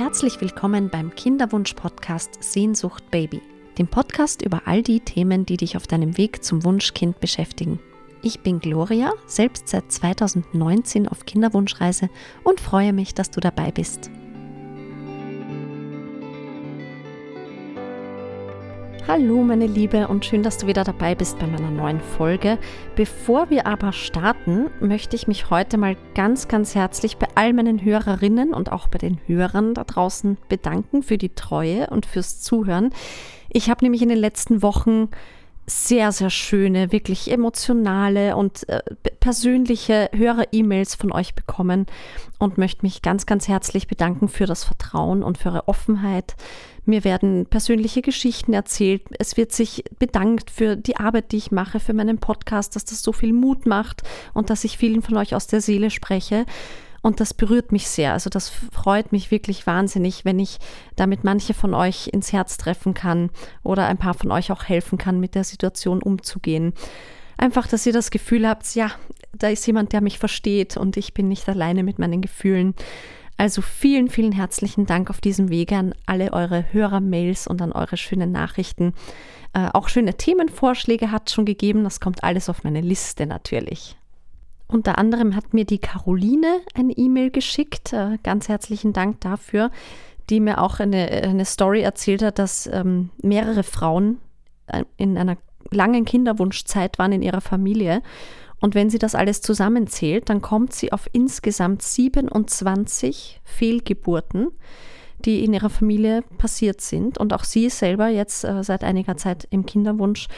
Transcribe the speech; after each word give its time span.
Herzlich 0.00 0.40
willkommen 0.40 0.88
beim 0.88 1.14
Kinderwunsch-Podcast 1.14 2.42
Sehnsucht 2.42 3.10
Baby, 3.10 3.42
dem 3.76 3.86
Podcast 3.86 4.40
über 4.40 4.62
all 4.64 4.82
die 4.82 5.00
Themen, 5.00 5.44
die 5.44 5.58
dich 5.58 5.76
auf 5.76 5.86
deinem 5.86 6.16
Weg 6.16 6.42
zum 6.42 6.64
Wunschkind 6.64 7.20
beschäftigen. 7.20 7.78
Ich 8.22 8.40
bin 8.40 8.60
Gloria, 8.60 9.12
selbst 9.26 9.68
seit 9.68 9.92
2019 9.92 11.06
auf 11.06 11.26
Kinderwunschreise 11.26 12.08
und 12.44 12.62
freue 12.62 12.94
mich, 12.94 13.12
dass 13.12 13.30
du 13.30 13.40
dabei 13.40 13.72
bist. 13.72 14.10
Hallo 19.12 19.42
meine 19.42 19.66
Liebe 19.66 20.06
und 20.06 20.24
schön, 20.24 20.44
dass 20.44 20.58
du 20.58 20.68
wieder 20.68 20.84
dabei 20.84 21.16
bist 21.16 21.36
bei 21.40 21.46
meiner 21.48 21.72
neuen 21.72 22.00
Folge. 22.00 22.58
Bevor 22.94 23.50
wir 23.50 23.66
aber 23.66 23.92
starten, 23.92 24.70
möchte 24.78 25.16
ich 25.16 25.26
mich 25.26 25.50
heute 25.50 25.78
mal 25.78 25.96
ganz, 26.14 26.46
ganz 26.46 26.76
herzlich 26.76 27.16
bei 27.16 27.26
all 27.34 27.52
meinen 27.52 27.84
Hörerinnen 27.84 28.54
und 28.54 28.70
auch 28.70 28.86
bei 28.86 28.98
den 28.98 29.18
Hörern 29.26 29.74
da 29.74 29.82
draußen 29.82 30.38
bedanken 30.48 31.02
für 31.02 31.18
die 31.18 31.34
Treue 31.34 31.90
und 31.90 32.06
fürs 32.06 32.40
Zuhören. 32.40 32.90
Ich 33.48 33.68
habe 33.68 33.84
nämlich 33.84 34.00
in 34.02 34.10
den 34.10 34.18
letzten 34.18 34.62
Wochen 34.62 35.08
sehr, 35.70 36.12
sehr 36.12 36.30
schöne, 36.30 36.92
wirklich 36.92 37.30
emotionale 37.30 38.36
und 38.36 38.68
äh, 38.68 38.80
persönliche 39.20 40.10
Hörer-E-Mails 40.12 40.94
von 40.94 41.12
euch 41.12 41.34
bekommen 41.34 41.86
und 42.38 42.58
möchte 42.58 42.82
mich 42.82 43.02
ganz, 43.02 43.26
ganz 43.26 43.48
herzlich 43.48 43.86
bedanken 43.86 44.28
für 44.28 44.46
das 44.46 44.64
Vertrauen 44.64 45.22
und 45.22 45.38
für 45.38 45.50
eure 45.50 45.68
Offenheit, 45.68 46.36
mir 46.86 47.04
werden 47.04 47.46
persönliche 47.46 48.02
Geschichten 48.02 48.52
erzählt. 48.52 49.02
Es 49.18 49.36
wird 49.36 49.52
sich 49.52 49.84
bedankt 49.98 50.50
für 50.50 50.76
die 50.76 50.96
Arbeit, 50.96 51.32
die 51.32 51.36
ich 51.36 51.52
mache, 51.52 51.78
für 51.78 51.92
meinen 51.92 52.18
Podcast, 52.18 52.74
dass 52.74 52.84
das 52.84 53.02
so 53.02 53.12
viel 53.12 53.32
Mut 53.32 53.66
macht 53.66 54.02
und 54.34 54.50
dass 54.50 54.64
ich 54.64 54.78
vielen 54.78 55.02
von 55.02 55.16
euch 55.16 55.34
aus 55.34 55.46
der 55.46 55.60
Seele 55.60 55.90
spreche. 55.90 56.46
Und 57.02 57.20
das 57.20 57.32
berührt 57.32 57.72
mich 57.72 57.88
sehr. 57.88 58.12
Also 58.12 58.28
das 58.28 58.50
freut 58.50 59.12
mich 59.12 59.30
wirklich 59.30 59.66
wahnsinnig, 59.66 60.24
wenn 60.24 60.38
ich 60.38 60.58
damit 60.96 61.24
manche 61.24 61.54
von 61.54 61.74
euch 61.74 62.08
ins 62.08 62.32
Herz 62.32 62.58
treffen 62.58 62.94
kann 62.94 63.30
oder 63.62 63.86
ein 63.86 63.98
paar 63.98 64.14
von 64.14 64.30
euch 64.30 64.52
auch 64.52 64.64
helfen 64.64 64.98
kann, 64.98 65.18
mit 65.18 65.34
der 65.34 65.44
Situation 65.44 66.02
umzugehen. 66.02 66.74
Einfach, 67.38 67.66
dass 67.66 67.86
ihr 67.86 67.94
das 67.94 68.10
Gefühl 68.10 68.46
habt, 68.46 68.74
ja, 68.74 68.90
da 69.32 69.48
ist 69.48 69.66
jemand, 69.66 69.94
der 69.94 70.02
mich 70.02 70.18
versteht 70.18 70.76
und 70.76 70.98
ich 70.98 71.14
bin 71.14 71.28
nicht 71.28 71.48
alleine 71.48 71.82
mit 71.82 71.98
meinen 71.98 72.20
Gefühlen. 72.20 72.74
Also 73.38 73.62
vielen, 73.62 74.10
vielen 74.10 74.32
herzlichen 74.32 74.84
Dank 74.84 75.08
auf 75.08 75.22
diesem 75.22 75.48
Wege 75.48 75.76
an 75.76 75.94
alle 76.04 76.34
eure 76.34 76.66
Hörermails 76.72 77.46
und 77.46 77.62
an 77.62 77.72
eure 77.72 77.96
schönen 77.96 78.32
Nachrichten. 78.32 78.92
Äh, 79.54 79.68
auch 79.72 79.88
schöne 79.88 80.18
Themenvorschläge 80.18 81.10
hat 81.10 81.28
es 81.28 81.34
schon 81.34 81.46
gegeben. 81.46 81.82
Das 81.82 82.00
kommt 82.00 82.22
alles 82.22 82.50
auf 82.50 82.64
meine 82.64 82.82
Liste 82.82 83.24
natürlich. 83.24 83.96
Unter 84.70 84.98
anderem 84.98 85.34
hat 85.34 85.52
mir 85.52 85.64
die 85.64 85.78
Caroline 85.78 86.60
eine 86.74 86.92
E-Mail 86.92 87.30
geschickt. 87.30 87.92
Äh, 87.92 88.18
ganz 88.22 88.48
herzlichen 88.48 88.92
Dank 88.92 89.20
dafür, 89.20 89.70
die 90.28 90.40
mir 90.40 90.60
auch 90.60 90.80
eine, 90.80 91.08
eine 91.08 91.44
Story 91.44 91.80
erzählt 91.80 92.22
hat, 92.22 92.38
dass 92.38 92.68
ähm, 92.72 93.10
mehrere 93.22 93.62
Frauen 93.62 94.18
äh, 94.66 94.84
in 94.96 95.18
einer 95.18 95.36
langen 95.70 96.04
Kinderwunschzeit 96.04 96.98
waren 96.98 97.12
in 97.12 97.22
ihrer 97.22 97.40
Familie 97.40 98.02
und 98.60 98.74
wenn 98.74 98.90
sie 98.90 98.98
das 98.98 99.14
alles 99.14 99.40
zusammenzählt, 99.40 100.28
dann 100.28 100.42
kommt 100.42 100.74
sie 100.74 100.92
auf 100.92 101.08
insgesamt 101.12 101.82
27 101.82 103.40
Fehlgeburten, 103.42 104.48
die 105.24 105.44
in 105.44 105.54
ihrer 105.54 105.70
Familie 105.70 106.22
passiert 106.38 106.80
sind. 106.82 107.18
Und 107.18 107.32
auch 107.32 107.44
sie 107.44 107.66
ist 107.66 107.78
selber 107.78 108.08
jetzt 108.08 108.44
äh, 108.44 108.62
seit 108.62 108.84
einiger 108.84 109.16
Zeit 109.16 109.48
im 109.50 109.64
Kinderwunsch. 109.64 110.28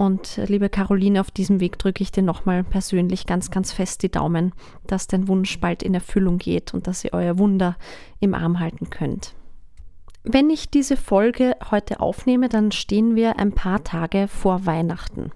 Und 0.00 0.38
äh, 0.38 0.46
liebe 0.46 0.70
Caroline, 0.70 1.20
auf 1.20 1.30
diesem 1.30 1.60
Weg 1.60 1.78
drücke 1.78 2.02
ich 2.02 2.10
dir 2.10 2.22
nochmal 2.22 2.64
persönlich 2.64 3.26
ganz, 3.26 3.50
ganz 3.50 3.70
fest 3.70 4.02
die 4.02 4.10
Daumen, 4.10 4.54
dass 4.86 5.08
dein 5.08 5.28
Wunsch 5.28 5.60
bald 5.60 5.82
in 5.82 5.92
Erfüllung 5.92 6.38
geht 6.38 6.72
und 6.72 6.86
dass 6.86 7.04
ihr 7.04 7.12
euer 7.12 7.36
Wunder 7.36 7.76
im 8.18 8.32
Arm 8.32 8.60
halten 8.60 8.88
könnt. 8.88 9.34
Wenn 10.22 10.48
ich 10.48 10.70
diese 10.70 10.96
Folge 10.96 11.54
heute 11.70 12.00
aufnehme, 12.00 12.48
dann 12.48 12.72
stehen 12.72 13.14
wir 13.14 13.38
ein 13.38 13.52
paar 13.52 13.84
Tage 13.84 14.26
vor 14.26 14.64
Weihnachten. 14.64 15.32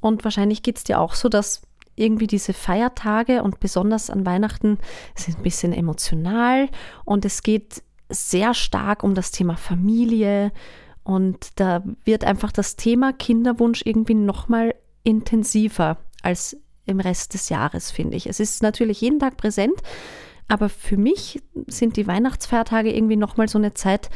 Und 0.00 0.24
wahrscheinlich 0.24 0.64
geht 0.64 0.78
es 0.78 0.82
dir 0.82 0.98
auch 0.98 1.14
so, 1.14 1.28
dass 1.28 1.62
irgendwie 1.94 2.26
diese 2.26 2.52
Feiertage 2.52 3.44
und 3.44 3.60
besonders 3.60 4.10
an 4.10 4.26
Weihnachten 4.26 4.78
sind 5.14 5.38
ein 5.38 5.44
bisschen 5.44 5.72
emotional 5.72 6.68
und 7.04 7.24
es 7.24 7.44
geht 7.44 7.84
sehr 8.08 8.54
stark 8.54 9.04
um 9.04 9.14
das 9.14 9.30
Thema 9.30 9.56
Familie 9.56 10.50
und 11.04 11.60
da 11.60 11.84
wird 12.04 12.24
einfach 12.24 12.50
das 12.50 12.76
Thema 12.76 13.12
Kinderwunsch 13.12 13.82
irgendwie 13.84 14.14
nochmal 14.14 14.74
intensiver 15.04 15.98
als 16.22 16.56
im 16.86 17.00
Rest 17.00 17.34
des 17.34 17.50
Jahres, 17.50 17.90
finde 17.90 18.16
ich. 18.16 18.26
Es 18.26 18.40
ist 18.40 18.62
natürlich 18.62 19.00
jeden 19.02 19.18
Tag 19.18 19.36
präsent, 19.36 19.74
aber 20.48 20.68
für 20.68 20.96
mich 20.96 21.42
sind 21.66 21.96
die 21.96 22.06
Weihnachtsfeiertage 22.06 22.94
irgendwie 22.94 23.16
nochmal 23.16 23.48
so 23.48 23.58
eine 23.58 23.74
Zeit, 23.74 24.10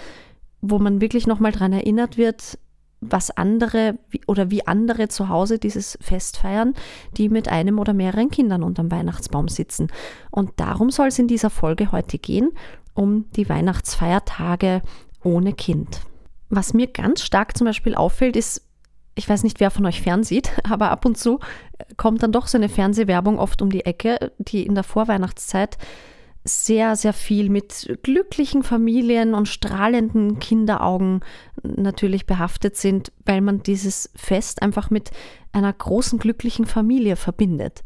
wo 0.61 0.79
man 0.79 1.01
wirklich 1.01 1.27
nochmal 1.27 1.53
daran 1.53 1.73
erinnert 1.73 2.17
wird, 2.17 2.59
was 3.01 3.31
andere 3.31 3.99
oder 4.27 4.51
wie 4.51 4.67
andere 4.67 5.09
zu 5.09 5.29
Hause 5.29 5.59
dieses 5.59 5.97
Fest 6.01 6.39
feiern, 6.39 6.75
die 7.17 7.29
mit 7.29 7.49
einem 7.49 7.79
oder 7.79 7.95
mehreren 7.95 8.31
Kindern 8.31 8.63
unterm 8.63 8.91
Weihnachtsbaum 8.91 9.49
sitzen. 9.49 9.89
Und 10.31 10.53
darum 10.57 10.91
soll 10.91 11.09
es 11.09 11.19
in 11.19 11.29
dieser 11.29 11.51
Folge 11.51 11.93
heute 11.93 12.19
gehen, 12.19 12.51
um 12.95 13.31
die 13.37 13.49
Weihnachtsfeiertage 13.49 14.83
ohne 15.23 15.53
Kind. 15.53 16.01
Was 16.51 16.75
mir 16.75 16.87
ganz 16.87 17.23
stark 17.23 17.57
zum 17.57 17.67
Beispiel 17.67 17.95
auffällt, 17.95 18.37
ist, 18.37 18.63
ich 19.15 19.29
weiß 19.29 19.43
nicht, 19.43 19.61
wer 19.61 19.71
von 19.71 19.87
euch 19.87 20.01
fernsieht, 20.01 20.53
aber 20.69 20.91
ab 20.91 21.05
und 21.05 21.19
zu 21.19 21.41
kommt 21.97 22.23
dann 22.23 22.33
doch 22.33 22.47
so 22.47 22.59
eine 22.59 22.69
Fernsehwerbung 22.69 23.39
oft 23.39 23.63
um 23.63 23.71
die 23.71 23.85
Ecke, 23.85 24.33
die 24.39 24.65
in 24.65 24.75
der 24.75 24.85
Vorweihnachtszeit 24.85 25.79
sehr, 26.45 26.97
sehr 26.97 27.13
viel 27.13 27.51
mit 27.51 27.99
glücklichen 28.03 28.63
Familien 28.63 29.35
und 29.35 29.49
strahlenden 29.49 30.39
Kinderaugen 30.39 31.21
natürlich 31.63 32.27
behaftet 32.27 32.77
sind, 32.77 33.13
weil 33.27 33.41
man 33.41 33.63
dieses 33.63 34.11
Fest 34.15 34.63
einfach 34.63 34.89
mit 34.91 35.11
einer 35.53 35.73
großen 35.73 36.19
glücklichen 36.19 36.65
Familie 36.65 37.17
verbindet. 37.17 37.83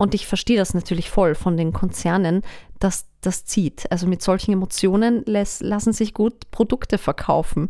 Und 0.00 0.14
ich 0.14 0.26
verstehe 0.26 0.56
das 0.56 0.72
natürlich 0.72 1.10
voll 1.10 1.34
von 1.34 1.58
den 1.58 1.74
Konzernen, 1.74 2.40
dass 2.78 3.04
das 3.20 3.44
zieht. 3.44 3.92
Also 3.92 4.06
mit 4.06 4.22
solchen 4.22 4.50
Emotionen 4.50 5.22
lässt, 5.26 5.62
lassen 5.62 5.92
sich 5.92 6.14
gut 6.14 6.50
Produkte 6.50 6.96
verkaufen. 6.96 7.68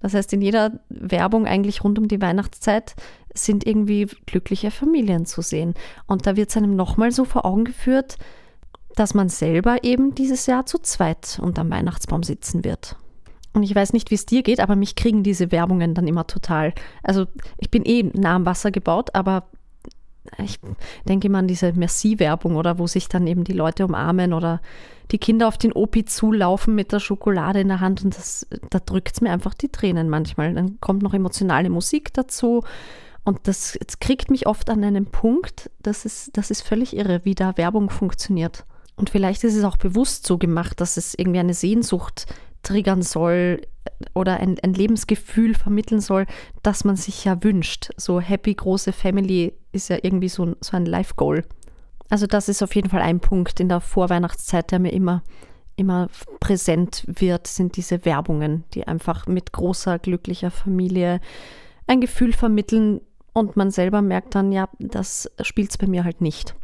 Das 0.00 0.12
heißt, 0.12 0.32
in 0.32 0.42
jeder 0.42 0.80
Werbung 0.88 1.46
eigentlich 1.46 1.84
rund 1.84 1.96
um 2.00 2.08
die 2.08 2.20
Weihnachtszeit 2.20 2.96
sind 3.32 3.64
irgendwie 3.64 4.08
glückliche 4.26 4.72
Familien 4.72 5.24
zu 5.24 5.40
sehen. 5.40 5.74
Und 6.08 6.26
da 6.26 6.34
wird 6.34 6.50
es 6.50 6.56
einem 6.56 6.74
nochmal 6.74 7.12
so 7.12 7.24
vor 7.24 7.44
Augen 7.44 7.64
geführt, 7.64 8.16
dass 8.96 9.14
man 9.14 9.28
selber 9.28 9.84
eben 9.84 10.16
dieses 10.16 10.46
Jahr 10.46 10.66
zu 10.66 10.78
zweit 10.78 11.38
unterm 11.40 11.70
Weihnachtsbaum 11.70 12.24
sitzen 12.24 12.64
wird. 12.64 12.96
Und 13.52 13.62
ich 13.62 13.72
weiß 13.72 13.92
nicht, 13.92 14.10
wie 14.10 14.16
es 14.16 14.26
dir 14.26 14.42
geht, 14.42 14.58
aber 14.58 14.74
mich 14.74 14.96
kriegen 14.96 15.22
diese 15.22 15.52
Werbungen 15.52 15.94
dann 15.94 16.08
immer 16.08 16.26
total. 16.26 16.74
Also 17.04 17.26
ich 17.56 17.70
bin 17.70 17.84
eh 17.84 18.02
nah 18.02 18.34
am 18.34 18.46
Wasser 18.46 18.72
gebaut, 18.72 19.14
aber 19.14 19.44
ich 20.42 20.58
denke 21.08 21.28
immer 21.28 21.38
an 21.38 21.48
diese 21.48 21.72
Merci-Werbung 21.72 22.56
oder 22.56 22.78
wo 22.78 22.86
sich 22.86 23.08
dann 23.08 23.26
eben 23.26 23.44
die 23.44 23.52
Leute 23.52 23.84
umarmen 23.84 24.32
oder 24.32 24.60
die 25.10 25.18
Kinder 25.18 25.48
auf 25.48 25.56
den 25.58 25.72
Opi 25.72 26.04
zulaufen 26.04 26.74
mit 26.74 26.92
der 26.92 27.00
Schokolade 27.00 27.60
in 27.60 27.68
der 27.68 27.80
Hand 27.80 28.04
und 28.04 28.16
das, 28.16 28.46
da 28.70 28.78
drückt 28.78 29.14
es 29.14 29.20
mir 29.20 29.30
einfach 29.30 29.54
die 29.54 29.70
Tränen 29.70 30.08
manchmal. 30.08 30.52
Dann 30.54 30.78
kommt 30.80 31.02
noch 31.02 31.14
emotionale 31.14 31.70
Musik 31.70 32.12
dazu 32.12 32.62
und 33.24 33.40
das, 33.46 33.78
das 33.84 33.98
kriegt 33.98 34.30
mich 34.30 34.46
oft 34.46 34.70
an 34.70 34.84
einen 34.84 35.06
Punkt, 35.06 35.70
das 35.82 36.04
ist, 36.04 36.36
das 36.36 36.50
ist 36.50 36.62
völlig 36.62 36.96
irre, 36.96 37.20
wie 37.24 37.34
da 37.34 37.56
Werbung 37.56 37.90
funktioniert. 37.90 38.64
Und 38.96 39.10
vielleicht 39.10 39.44
ist 39.44 39.54
es 39.54 39.64
auch 39.64 39.76
bewusst 39.76 40.26
so 40.26 40.38
gemacht, 40.38 40.80
dass 40.80 40.96
es 40.96 41.14
irgendwie 41.14 41.38
eine 41.38 41.54
Sehnsucht 41.54 42.26
triggern 42.62 43.02
soll 43.02 43.60
oder 44.14 44.38
ein, 44.38 44.58
ein, 44.62 44.74
Lebensgefühl 44.74 45.54
vermitteln 45.54 46.00
soll, 46.00 46.26
das 46.62 46.84
man 46.84 46.96
sich 46.96 47.24
ja 47.24 47.42
wünscht. 47.42 47.90
So 47.96 48.20
happy 48.20 48.54
große 48.54 48.92
Family 48.92 49.54
ist 49.72 49.88
ja 49.88 49.98
irgendwie 50.02 50.28
so, 50.28 50.54
so 50.60 50.76
ein 50.76 50.86
Life-Goal. 50.86 51.44
Also 52.08 52.26
das 52.26 52.48
ist 52.48 52.62
auf 52.62 52.74
jeden 52.74 52.90
Fall 52.90 53.02
ein 53.02 53.20
Punkt 53.20 53.60
in 53.60 53.68
der 53.68 53.80
Vorweihnachtszeit, 53.80 54.70
der 54.70 54.78
mir 54.78 54.92
immer, 54.92 55.22
immer 55.76 56.08
präsent 56.40 57.04
wird, 57.06 57.46
sind 57.46 57.76
diese 57.76 58.04
Werbungen, 58.04 58.64
die 58.74 58.86
einfach 58.86 59.26
mit 59.26 59.52
großer, 59.52 59.98
glücklicher 59.98 60.50
Familie 60.50 61.20
ein 61.86 62.00
Gefühl 62.00 62.32
vermitteln 62.32 63.00
und 63.32 63.56
man 63.56 63.70
selber 63.70 64.02
merkt 64.02 64.34
dann, 64.34 64.52
ja, 64.52 64.68
das 64.78 65.30
spielt 65.42 65.70
es 65.70 65.78
bei 65.78 65.86
mir 65.86 66.04
halt 66.04 66.20
nicht. 66.20 66.54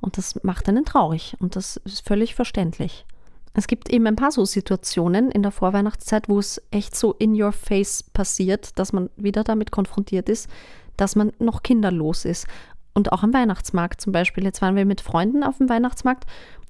Und 0.00 0.18
das 0.18 0.42
macht 0.42 0.68
einen 0.68 0.84
traurig 0.84 1.36
und 1.40 1.56
das 1.56 1.76
ist 1.78 2.06
völlig 2.06 2.34
verständlich. 2.34 3.06
Es 3.54 3.66
gibt 3.66 3.90
eben 3.90 4.06
ein 4.06 4.16
paar 4.16 4.32
so 4.32 4.44
Situationen 4.44 5.30
in 5.30 5.42
der 5.42 5.52
Vorweihnachtszeit, 5.52 6.28
wo 6.28 6.38
es 6.38 6.62
echt 6.70 6.96
so 6.96 7.12
in 7.14 7.40
your 7.40 7.52
face 7.52 8.02
passiert, 8.02 8.78
dass 8.78 8.92
man 8.92 9.10
wieder 9.16 9.44
damit 9.44 9.70
konfrontiert 9.70 10.28
ist, 10.28 10.48
dass 10.96 11.16
man 11.16 11.32
noch 11.38 11.62
kinderlos 11.62 12.24
ist. 12.24 12.46
Und 12.94 13.12
auch 13.12 13.22
am 13.22 13.32
Weihnachtsmarkt 13.32 14.00
zum 14.00 14.12
Beispiel. 14.12 14.44
Jetzt 14.44 14.62
waren 14.62 14.76
wir 14.76 14.84
mit 14.84 15.00
Freunden 15.00 15.44
auf 15.44 15.58
dem 15.58 15.68
Weihnachtsmarkt 15.68 16.24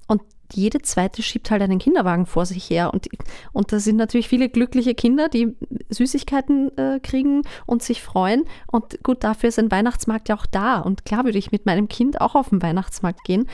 und 0.07 0.21
jede 0.51 0.81
zweite 0.81 1.23
schiebt 1.23 1.51
halt 1.51 1.61
einen 1.61 1.79
Kinderwagen 1.79 2.25
vor 2.25 2.45
sich 2.45 2.69
her. 2.69 2.93
Und, 2.93 3.09
und 3.53 3.71
da 3.71 3.79
sind 3.79 3.95
natürlich 3.95 4.27
viele 4.27 4.49
glückliche 4.49 4.93
Kinder, 4.93 5.29
die 5.29 5.55
Süßigkeiten 5.89 6.77
äh, 6.77 6.99
kriegen 7.01 7.41
und 7.65 7.81
sich 7.81 8.01
freuen. 8.01 8.43
Und 8.67 9.03
gut, 9.03 9.23
dafür 9.23 9.49
ist 9.49 9.59
ein 9.59 9.71
Weihnachtsmarkt 9.71 10.29
ja 10.29 10.35
auch 10.35 10.45
da. 10.45 10.79
Und 10.79 11.05
klar 11.05 11.25
würde 11.25 11.37
ich 11.37 11.51
mit 11.51 11.65
meinem 11.65 11.87
Kind 11.87 12.21
auch 12.21 12.35
auf 12.35 12.49
den 12.49 12.61
Weihnachtsmarkt 12.61 13.23
gehen. 13.23 13.47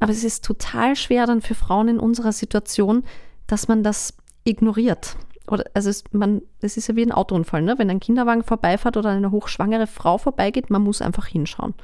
Aber 0.00 0.12
es 0.12 0.24
ist 0.24 0.44
total 0.44 0.96
schwer 0.96 1.26
dann 1.26 1.42
für 1.42 1.54
Frauen 1.54 1.88
in 1.88 2.00
unserer 2.00 2.32
Situation, 2.32 3.04
dass 3.46 3.68
man 3.68 3.82
das 3.82 4.14
ignoriert. 4.44 5.16
Oder, 5.46 5.64
also 5.74 5.90
es, 5.90 6.04
man, 6.12 6.42
es 6.60 6.76
ist 6.76 6.88
ja 6.88 6.96
wie 6.96 7.02
ein 7.02 7.12
Autounfall, 7.12 7.62
ne? 7.62 7.78
wenn 7.78 7.90
ein 7.90 8.00
Kinderwagen 8.00 8.42
vorbeifährt 8.42 8.96
oder 8.96 9.10
eine 9.10 9.30
hochschwangere 9.30 9.86
Frau 9.86 10.18
vorbeigeht, 10.18 10.70
man 10.70 10.82
muss 10.82 11.02
einfach 11.02 11.26
hinschauen. 11.26 11.74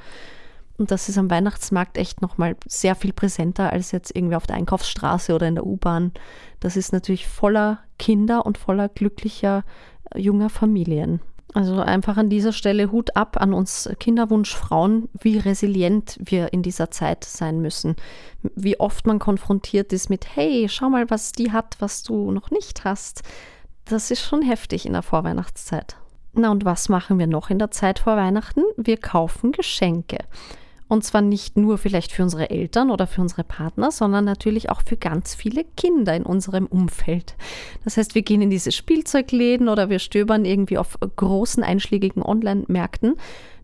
Und 0.77 0.91
das 0.91 1.09
ist 1.09 1.17
am 1.17 1.29
Weihnachtsmarkt 1.29 1.97
echt 1.97 2.21
nochmal 2.21 2.55
sehr 2.67 2.95
viel 2.95 3.11
präsenter 3.11 3.71
als 3.73 3.91
jetzt 3.91 4.15
irgendwie 4.15 4.35
auf 4.35 4.45
der 4.45 4.55
Einkaufsstraße 4.57 5.33
oder 5.33 5.47
in 5.47 5.55
der 5.55 5.65
U-Bahn. 5.65 6.11
Das 6.59 6.77
ist 6.77 6.93
natürlich 6.93 7.27
voller 7.27 7.79
Kinder 7.97 8.45
und 8.45 8.57
voller 8.57 8.87
glücklicher 8.87 9.63
äh, 10.11 10.19
junger 10.19 10.49
Familien. 10.49 11.19
Also 11.57 11.79
einfach 11.79 12.17
an 12.17 12.29
dieser 12.29 12.53
Stelle 12.53 12.91
Hut 12.91 13.15
ab 13.15 13.41
an 13.41 13.51
uns 13.51 13.89
Kinderwunschfrauen, 13.99 15.09
wie 15.19 15.39
resilient 15.39 16.15
wir 16.23 16.53
in 16.53 16.61
dieser 16.61 16.91
Zeit 16.91 17.23
sein 17.23 17.61
müssen. 17.63 17.95
Wie 18.43 18.79
oft 18.79 19.07
man 19.07 19.17
konfrontiert 19.17 19.91
ist 19.91 20.07
mit, 20.07 20.35
hey, 20.35 20.67
schau 20.69 20.87
mal, 20.87 21.09
was 21.09 21.31
die 21.31 21.51
hat, 21.51 21.77
was 21.79 22.03
du 22.03 22.29
noch 22.29 22.51
nicht 22.51 22.83
hast. 22.83 23.23
Das 23.85 24.11
ist 24.11 24.21
schon 24.21 24.43
heftig 24.43 24.85
in 24.85 24.93
der 24.93 25.01
Vorweihnachtszeit. 25.01 25.95
Na 26.33 26.51
und 26.51 26.63
was 26.63 26.89
machen 26.89 27.17
wir 27.17 27.25
noch 27.25 27.49
in 27.49 27.57
der 27.57 27.71
Zeit 27.71 27.97
vor 27.97 28.17
Weihnachten? 28.17 28.61
Wir 28.77 28.97
kaufen 28.97 29.51
Geschenke. 29.51 30.19
Und 30.89 31.03
zwar 31.03 31.21
nicht 31.21 31.57
nur 31.57 31.77
vielleicht 31.77 32.13
für 32.13 32.23
unsere 32.23 32.49
Eltern 32.49 32.91
oder 32.91 33.07
für 33.07 33.21
unsere 33.21 33.43
Partner, 33.43 33.91
sondern 33.91 34.23
natürlich 34.23 34.69
auch 34.69 34.81
für 34.85 34.95
ganz 34.95 35.35
viele 35.35 35.65
Kinder 35.75 36.15
in 36.15 36.23
unserem 36.23 36.65
Umfeld. 36.65 37.35
Das 37.83 37.97
heißt, 37.97 38.15
wir 38.15 38.21
gehen 38.21 38.41
in 38.41 38.49
diese 38.49 38.71
Spielzeugläden 38.71 39.67
oder 39.67 39.89
wir 39.89 39.99
stöbern 39.99 40.45
irgendwie 40.45 40.77
auf 40.77 40.97
großen 41.15 41.63
einschlägigen 41.63 42.23
Online-Märkten 42.23 43.15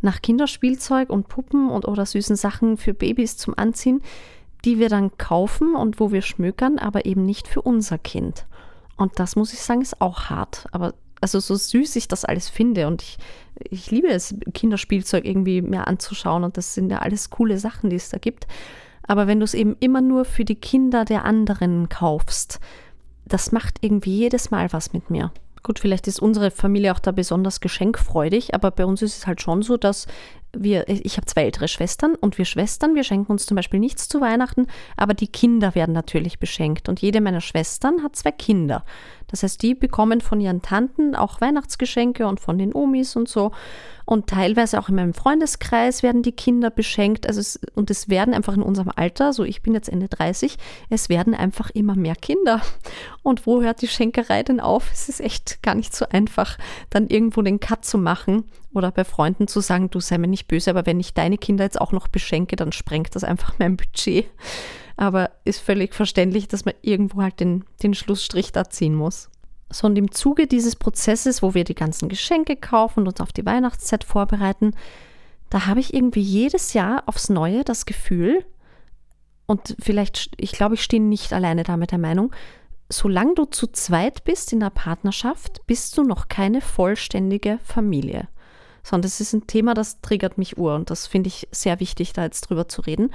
nach 0.02 0.22
Kinderspielzeug 0.22 1.10
und 1.10 1.30
Puppen 1.30 1.70
und 1.70 1.88
oder 1.88 2.06
süßen 2.06 2.36
Sachen 2.36 2.75
für 2.75 2.94
Babys 2.94 3.38
zum 3.38 3.58
Anziehen, 3.58 4.02
die 4.66 4.78
wir 4.78 4.90
dann 4.90 5.18
kaufen 5.18 5.75
und 5.75 6.00
wo 6.00 6.12
wir 6.12 6.22
schmökern, 6.22 6.78
aber 6.78 7.06
eben 7.06 7.25
nicht 7.25 7.48
für 7.48 7.62
unser 7.62 7.98
Kind. 7.98 8.46
Und 8.98 9.20
das 9.20 9.36
muss 9.36 9.54
ich 9.54 9.60
sagen, 9.60 9.81
ist 9.81 10.02
auch 10.02 10.25
hart. 10.25 10.68
Aber 10.72 10.94
also 11.24 11.40
so 11.40 11.56
süß 11.56 11.96
ich 11.96 12.08
das 12.08 12.25
alles 12.25 12.50
finde 12.50 12.86
und 12.86 13.02
ich, 13.02 13.18
ich 13.70 13.90
liebe 13.90 14.10
es, 14.10 14.36
Kinderspielzeug 14.54 15.25
irgendwie 15.25 15.62
mehr 15.62 15.88
anzuschauen 15.88 16.44
und 16.44 16.58
das 16.58 16.75
sind 16.75 16.92
ja 16.92 17.00
alles 17.00 17.31
coole 17.31 17.58
Sachen, 17.58 17.90
die 17.90 17.96
es 17.96 18.10
da 18.10 18.20
gibt. 18.20 18.46
Aber 19.08 19.25
wenn 19.25 19.40
du 19.40 19.44
es 19.44 19.54
eben 19.54 19.75
immer 19.80 20.02
nur 20.02 20.25
für 20.25 20.46
die 20.46 20.56
Kinder 20.56 21.06
der 21.06 21.25
anderen 21.25 21.90
kaufst, 21.90 22.60
das 23.25 23.52
macht 23.52 23.78
irgendwie 23.81 24.18
jedes 24.18 24.52
Mal 24.52 24.72
was 24.72 24.94
mit 24.94 25.10
mir. 25.10 25.31
Gut, 25.64 25.80
vielleicht 25.80 26.08
ist 26.08 26.20
unsere 26.20 26.52
Familie 26.52 26.94
auch 26.94 27.00
da 27.00 27.12
besonders 27.12 27.62
geschenkfreudig, 27.62 28.54
aber 28.54 28.70
bei 28.72 28.86
uns 28.86 29.02
ist 29.02 29.18
es 29.18 29.28
halt 29.28 29.42
schon 29.42 29.62
so, 29.62 29.78
dass 29.78 30.08
wir, 30.55 30.88
ich 30.88 31.17
habe 31.17 31.25
zwei 31.25 31.44
ältere 31.44 31.67
Schwestern 31.67 32.15
und 32.15 32.38
wir 32.38 32.45
Schwestern, 32.45 32.95
wir 32.95 33.03
schenken 33.03 33.31
uns 33.31 33.45
zum 33.45 33.55
Beispiel 33.55 33.79
nichts 33.79 34.07
zu 34.07 34.21
Weihnachten, 34.21 34.67
aber 34.95 35.13
die 35.13 35.27
Kinder 35.27 35.75
werden 35.75 35.94
natürlich 35.94 36.39
beschenkt 36.39 36.89
und 36.89 37.01
jede 37.01 37.21
meiner 37.21 37.41
Schwestern 37.41 38.03
hat 38.03 38.15
zwei 38.15 38.31
Kinder. 38.31 38.85
Das 39.27 39.41
heißt, 39.41 39.63
die 39.63 39.73
bekommen 39.73 40.21
von 40.21 40.39
ihren 40.39 40.61
Tanten 40.61 41.15
auch 41.15 41.41
Weihnachtsgeschenke 41.41 42.27
und 42.27 42.39
von 42.39 42.59
den 42.59 42.71
Omis 42.71 43.15
und 43.15 43.27
so. 43.27 43.51
Und 44.05 44.27
teilweise 44.27 44.77
auch 44.77 44.89
in 44.89 44.95
meinem 44.95 45.15
Freundeskreis 45.15 46.03
werden 46.03 46.21
die 46.21 46.33
Kinder 46.33 46.69
beschenkt. 46.69 47.25
Also 47.25 47.39
es, 47.39 47.59
und 47.73 47.89
es 47.89 48.09
werden 48.09 48.35
einfach 48.35 48.53
in 48.53 48.61
unserem 48.61 48.91
Alter, 48.95 49.33
so 49.33 49.44
ich 49.44 49.63
bin 49.63 49.73
jetzt 49.73 49.89
Ende 49.89 50.07
30, 50.07 50.57
es 50.91 51.09
werden 51.09 51.33
einfach 51.33 51.71
immer 51.71 51.95
mehr 51.95 52.15
Kinder. 52.15 52.61
Und 53.23 53.47
wo 53.47 53.63
hört 53.63 53.81
die 53.81 53.88
Schenkerei 53.88 54.44
denn 54.44 54.59
auf? 54.59 54.91
Es 54.91 55.09
ist 55.09 55.19
echt 55.19 55.63
gar 55.63 55.73
nicht 55.73 55.95
so 55.95 56.05
einfach, 56.09 56.59
dann 56.91 57.07
irgendwo 57.07 57.41
den 57.41 57.59
Cut 57.59 57.85
zu 57.85 57.97
machen 57.97 58.44
oder 58.74 58.92
bei 58.92 59.04
Freunden 59.04 59.48
zu 59.48 59.60
sagen, 59.62 59.90
du 59.90 60.00
sei 60.00 60.18
mir 60.18 60.28
nicht 60.28 60.48
böse, 60.48 60.70
aber 60.70 60.86
wenn 60.86 61.00
ich 61.00 61.14
deine 61.14 61.38
Kinder 61.38 61.64
jetzt 61.64 61.80
auch 61.80 61.92
noch 61.92 62.08
beschenke, 62.08 62.56
dann 62.56 62.72
sprengt 62.72 63.16
das 63.16 63.24
einfach 63.24 63.54
mein 63.60 63.78
Budget. 63.78 64.25
Aber 64.96 65.31
ist 65.44 65.60
völlig 65.60 65.96
verständlich, 65.96 66.48
dass 66.48 66.66
man 66.66 66.75
irgendwo 66.81 67.22
halt 67.22 67.40
den, 67.40 67.66
den 67.81 67.94
Schlussstrich 67.94 68.52
da 68.52 68.70
ziehen 68.70 68.96
muss. 68.96 69.30
So, 69.72 69.88
und 69.88 69.98
im 69.98 70.12
Zuge 70.12 70.46
dieses 70.46 70.75
Prozesses, 70.75 71.42
wo 71.42 71.56
wir 71.56 71.64
die 71.64 71.74
ganzen 71.74 72.10
Geschenke 72.10 72.56
kaufen 72.56 73.00
und 73.02 73.08
uns 73.08 73.22
auf 73.22 73.34
die 73.34 73.46
Weihnachtszeit 73.46 74.04
vorbereiten, 74.04 74.75
da 75.50 75.66
habe 75.66 75.80
ich 75.80 75.94
irgendwie 75.94 76.22
jedes 76.22 76.74
Jahr 76.74 77.04
aufs 77.08 77.30
Neue 77.30 77.64
das 77.64 77.86
Gefühl, 77.86 78.46
und 79.46 79.75
vielleicht, 79.80 80.31
ich 80.38 80.54
glaube, 80.54 80.75
ich 80.75 80.84
stehe 80.84 81.02
nicht 81.02 81.34
alleine 81.34 81.64
da 81.64 81.78
mit 81.78 81.92
der 81.92 82.00
Meinung, 82.00 82.34
solange 82.90 83.36
du 83.36 83.46
zu 83.46 83.68
zweit 83.68 84.24
bist 84.24 84.54
in 84.54 84.60
der 84.60 84.70
Partnerschaft, 84.70 85.66
bist 85.68 85.98
du 85.98 86.04
noch 86.04 86.28
keine 86.28 86.62
vollständige 86.62 87.60
Familie. 87.64 88.28
Sondern 88.83 89.03
das 89.03 89.21
ist 89.21 89.33
ein 89.33 89.47
Thema, 89.47 89.74
das 89.74 90.01
triggert 90.01 90.38
mich 90.38 90.57
ur 90.57 90.75
und 90.75 90.89
das 90.89 91.07
finde 91.07 91.30
ich 91.30 91.47
sehr 91.51 91.80
wichtig, 91.80 92.13
da 92.13 92.24
jetzt 92.24 92.41
drüber 92.41 92.68
zu 92.68 92.81
reden, 92.81 93.12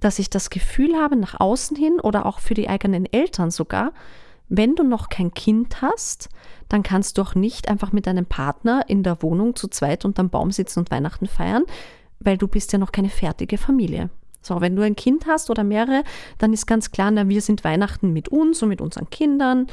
dass 0.00 0.18
ich 0.18 0.30
das 0.30 0.50
Gefühl 0.50 0.96
habe, 0.96 1.16
nach 1.16 1.40
außen 1.40 1.76
hin 1.76 2.00
oder 2.00 2.26
auch 2.26 2.40
für 2.40 2.54
die 2.54 2.68
eigenen 2.68 3.10
Eltern 3.10 3.50
sogar, 3.50 3.92
wenn 4.48 4.74
du 4.74 4.82
noch 4.82 5.08
kein 5.08 5.32
Kind 5.32 5.80
hast, 5.80 6.28
dann 6.68 6.82
kannst 6.82 7.16
du 7.16 7.22
auch 7.22 7.34
nicht 7.34 7.68
einfach 7.68 7.92
mit 7.92 8.06
deinem 8.06 8.26
Partner 8.26 8.84
in 8.86 9.02
der 9.02 9.22
Wohnung 9.22 9.56
zu 9.56 9.68
zweit 9.68 10.04
unterm 10.04 10.28
Baum 10.28 10.50
sitzen 10.50 10.80
und 10.80 10.90
Weihnachten 10.90 11.26
feiern, 11.26 11.64
weil 12.20 12.36
du 12.36 12.48
bist 12.48 12.72
ja 12.72 12.78
noch 12.78 12.92
keine 12.92 13.08
fertige 13.08 13.56
Familie. 13.56 14.10
So, 14.42 14.60
wenn 14.60 14.76
du 14.76 14.82
ein 14.82 14.96
Kind 14.96 15.26
hast 15.26 15.50
oder 15.50 15.64
mehrere, 15.64 16.02
dann 16.38 16.52
ist 16.52 16.66
ganz 16.66 16.90
klar, 16.90 17.10
na, 17.10 17.28
wir 17.28 17.40
sind 17.40 17.64
Weihnachten 17.64 18.12
mit 18.12 18.28
uns 18.28 18.62
und 18.62 18.68
mit 18.68 18.80
unseren 18.80 19.08
Kindern 19.08 19.68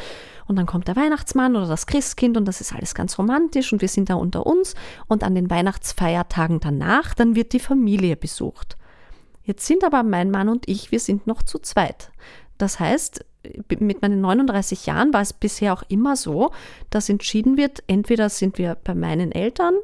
und 0.48 0.56
dann 0.56 0.66
kommt 0.66 0.88
der 0.88 0.95
Weihnachtsmann 0.95 1.56
oder 1.56 1.68
das 1.68 1.88
Christkind 1.88 2.38
und 2.38 2.45
das 2.45 2.62
ist 2.62 2.74
alles 2.74 2.95
ganz 2.95 3.18
romantisch 3.18 3.74
und 3.74 3.81
wir 3.81 3.88
sind 3.88 4.10
da 4.10 4.16
unter 4.16 4.45
uns 4.45 4.75
und 5.07 5.24
an 5.24 5.36
den 5.36 5.50
Weihnachtsfeiertagen 5.50 6.60
danach, 6.60 7.13
dann 7.13 7.36
wird 7.36 7.54
die 7.54 7.60
Familie 7.60 8.16
besucht. 8.16 8.77
Jetzt 9.44 9.66
sind 9.66 9.83
aber 9.83 10.04
mein 10.04 10.30
Mann 10.30 10.48
und 10.48 10.68
ich, 10.68 10.92
wir 10.92 11.00
sind 11.00 11.25
noch 11.25 11.42
zu 11.42 11.57
zweit. 11.57 12.12
Das 12.60 12.80
heißt, 12.80 13.25
mit 13.80 14.01
meinen 14.01 14.22
39 14.22 14.86
Jahren 14.86 15.13
war 15.13 15.22
es 15.22 15.33
bisher 15.33 15.74
auch 15.74 15.83
immer 15.88 16.15
so, 16.15 16.51
dass 16.89 17.10
entschieden 17.10 17.57
wird, 17.57 17.83
entweder 17.88 18.30
sind 18.30 18.57
wir 18.57 18.77
bei 18.83 18.94
meinen 18.94 19.31
Eltern 19.31 19.75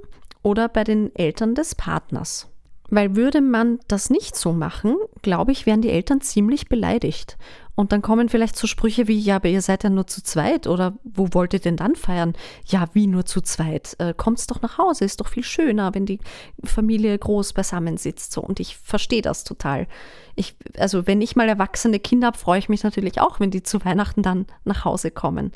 oder 0.44 0.70
bei 0.70 0.84
den 0.84 1.16
Eltern 1.16 1.56
des 1.56 1.74
Partners. 1.74 2.48
Weil 2.90 3.16
würde 3.16 3.42
man 3.42 3.80
das 3.88 4.10
nicht 4.10 4.36
so 4.36 4.54
machen, 4.54 4.96
glaube 5.22 5.52
ich, 5.52 5.66
wären 5.66 5.82
die 5.82 5.90
Eltern 5.90 6.22
ziemlich 6.22 6.68
beleidigt. 6.70 7.38
Und 7.76 7.92
dann 7.92 8.02
kommen 8.02 8.30
vielleicht 8.30 8.56
so 8.56 8.68
Sprüche 8.68 9.08
wie, 9.10 9.20
ja, 9.20 9.36
aber 9.36 9.50
ihr 9.50 9.62
seid 9.62 9.84
ja 9.84 9.90
nur 9.90 10.08
zu 10.08 10.24
zweit 10.24 10.66
oder 10.66 10.94
wo 11.04 11.28
wollt 11.34 11.54
ihr 11.54 11.60
denn 11.60 11.76
dann 11.76 11.96
feiern? 11.96 12.34
Ja, 12.66 12.86
wie 12.94 13.06
nur 13.06 13.26
zu 13.26 13.42
zweit? 13.42 13.96
Äh, 14.00 14.14
kommt's 14.16 14.48
doch 14.48 14.62
nach 14.62 14.78
Hause, 14.78 15.04
ist 15.04 15.20
doch 15.20 15.28
viel 15.28 15.44
schöner, 15.44 15.94
wenn 15.94 16.06
die 16.06 16.20
Familie 16.64 17.18
groß 17.20 17.52
beisammen 17.52 17.98
sitzt. 17.98 18.32
So. 18.32 18.42
Und 18.42 18.62
ich 18.62 18.78
verstehe 18.78 19.22
das 19.22 19.44
total. 19.44 19.88
Ich, 20.36 20.56
also 20.78 21.06
wenn 21.06 21.22
ich 21.22 21.36
mal 21.36 21.50
erwachsene 21.50 22.00
Kinder 22.00 22.28
habe, 22.28 22.38
freue 22.38 22.60
ich 22.60 22.70
mich 22.70 22.84
natürlich 22.84 23.20
auch, 23.20 23.42
wenn 23.42 23.52
die 23.52 23.64
zu 23.64 23.84
Weihnachten 23.84 24.22
dann 24.22 24.46
nach 24.64 24.86
Hause 24.86 25.12
kommen. 25.12 25.52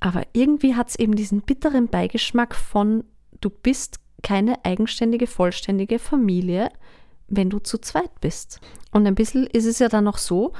Aber 0.00 0.22
irgendwie 0.32 0.74
hat 0.74 0.88
es 0.88 0.96
eben 0.96 1.14
diesen 1.14 1.42
bitteren 1.42 1.88
Beigeschmack 1.88 2.54
von, 2.54 3.04
du 3.40 3.50
bist 3.50 4.00
keine 4.24 4.64
eigenständige, 4.64 5.28
vollständige 5.28 6.00
Familie, 6.00 6.70
wenn 7.28 7.50
du 7.50 7.60
zu 7.60 7.78
zweit 7.78 8.20
bist. 8.20 8.60
Und 8.90 9.06
ein 9.06 9.14
bisschen 9.14 9.46
ist 9.46 9.66
es 9.66 9.78
ja 9.78 9.88
dann 9.88 10.04
noch 10.04 10.18
so, 10.18 10.52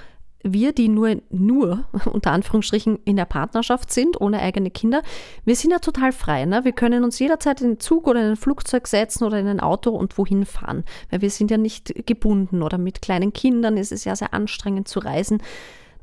wir, 0.45 0.73
die 0.73 0.89
nur, 0.89 1.23
nur 1.31 1.87
unter 2.13 2.31
Anführungsstrichen 2.31 2.99
in 3.05 3.17
der 3.17 3.25
Partnerschaft 3.25 3.93
sind, 3.93 4.21
ohne 4.21 4.41
eigene 4.41 4.71
Kinder, 4.71 5.03
wir 5.45 5.57
sind 5.57 5.71
ja 5.71 5.79
total 5.79 6.13
frei. 6.13 6.45
Ne? 6.45 6.65
Wir 6.65 6.73
können 6.73 7.03
uns 7.03 7.19
jederzeit 7.19 7.63
in 7.63 7.71
den 7.71 7.81
Zug 7.81 8.07
oder 8.07 8.21
in 8.21 8.33
ein 8.33 8.37
Flugzeug 8.37 8.87
setzen 8.87 9.25
oder 9.25 9.41
in 9.41 9.49
ein 9.49 9.61
Auto 9.61 9.91
und 9.91 10.17
wohin 10.19 10.45
fahren, 10.45 10.85
weil 11.11 11.23
wir 11.23 11.31
sind 11.31 11.51
ja 11.51 11.57
nicht 11.57 12.07
gebunden 12.07 12.63
oder 12.63 12.79
mit 12.79 13.03
kleinen 13.03 13.33
Kindern 13.33 13.77
ist 13.79 13.91
es 13.91 14.05
ja 14.05 14.15
sehr 14.15 14.35
anstrengend 14.35 14.87
zu 14.87 15.01
reisen. 15.01 15.43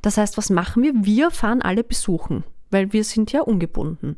Das 0.01 0.18
heißt, 0.18 0.38
was 0.38 0.50
machen 0.50 0.82
wir? 0.82 0.94
Wir 0.96 1.30
fahren 1.30 1.62
alle 1.62 1.84
besuchen, 1.84 2.44
weil 2.72 2.91
wir 2.91 3.03
sind 3.03 3.32
ja 3.32 3.41
ungebunden 3.41 4.18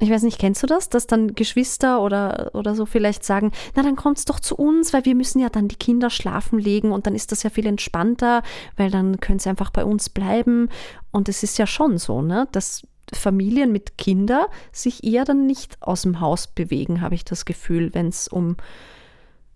ich 0.00 0.10
weiß 0.10 0.24
nicht, 0.24 0.40
kennst 0.40 0.62
du 0.62 0.66
das, 0.66 0.88
dass 0.88 1.06
dann 1.06 1.34
Geschwister 1.34 2.02
oder, 2.02 2.50
oder 2.54 2.74
so 2.74 2.84
vielleicht 2.84 3.24
sagen, 3.24 3.52
na 3.76 3.82
dann 3.82 3.94
kommt's 3.94 4.24
doch 4.24 4.40
zu 4.40 4.56
uns, 4.56 4.92
weil 4.92 5.04
wir 5.04 5.14
müssen 5.14 5.38
ja 5.38 5.48
dann 5.48 5.68
die 5.68 5.76
Kinder 5.76 6.10
schlafen 6.10 6.58
legen 6.58 6.90
und 6.90 7.06
dann 7.06 7.14
ist 7.14 7.30
das 7.30 7.44
ja 7.44 7.50
viel 7.50 7.66
entspannter, 7.66 8.42
weil 8.76 8.90
dann 8.90 9.20
können 9.20 9.38
sie 9.38 9.48
einfach 9.48 9.70
bei 9.70 9.84
uns 9.84 10.10
bleiben. 10.10 10.68
Und 11.12 11.28
es 11.28 11.44
ist 11.44 11.58
ja 11.58 11.66
schon 11.66 11.98
so, 11.98 12.22
ne, 12.22 12.48
dass 12.50 12.82
Familien 13.12 13.70
mit 13.70 13.96
Kindern 13.96 14.46
sich 14.72 15.04
eher 15.04 15.24
dann 15.24 15.46
nicht 15.46 15.80
aus 15.80 16.02
dem 16.02 16.18
Haus 16.18 16.48
bewegen, 16.48 17.00
habe 17.00 17.14
ich 17.14 17.24
das 17.24 17.44
Gefühl, 17.44 17.94
wenn 17.94 18.08
es 18.08 18.26
um, 18.26 18.56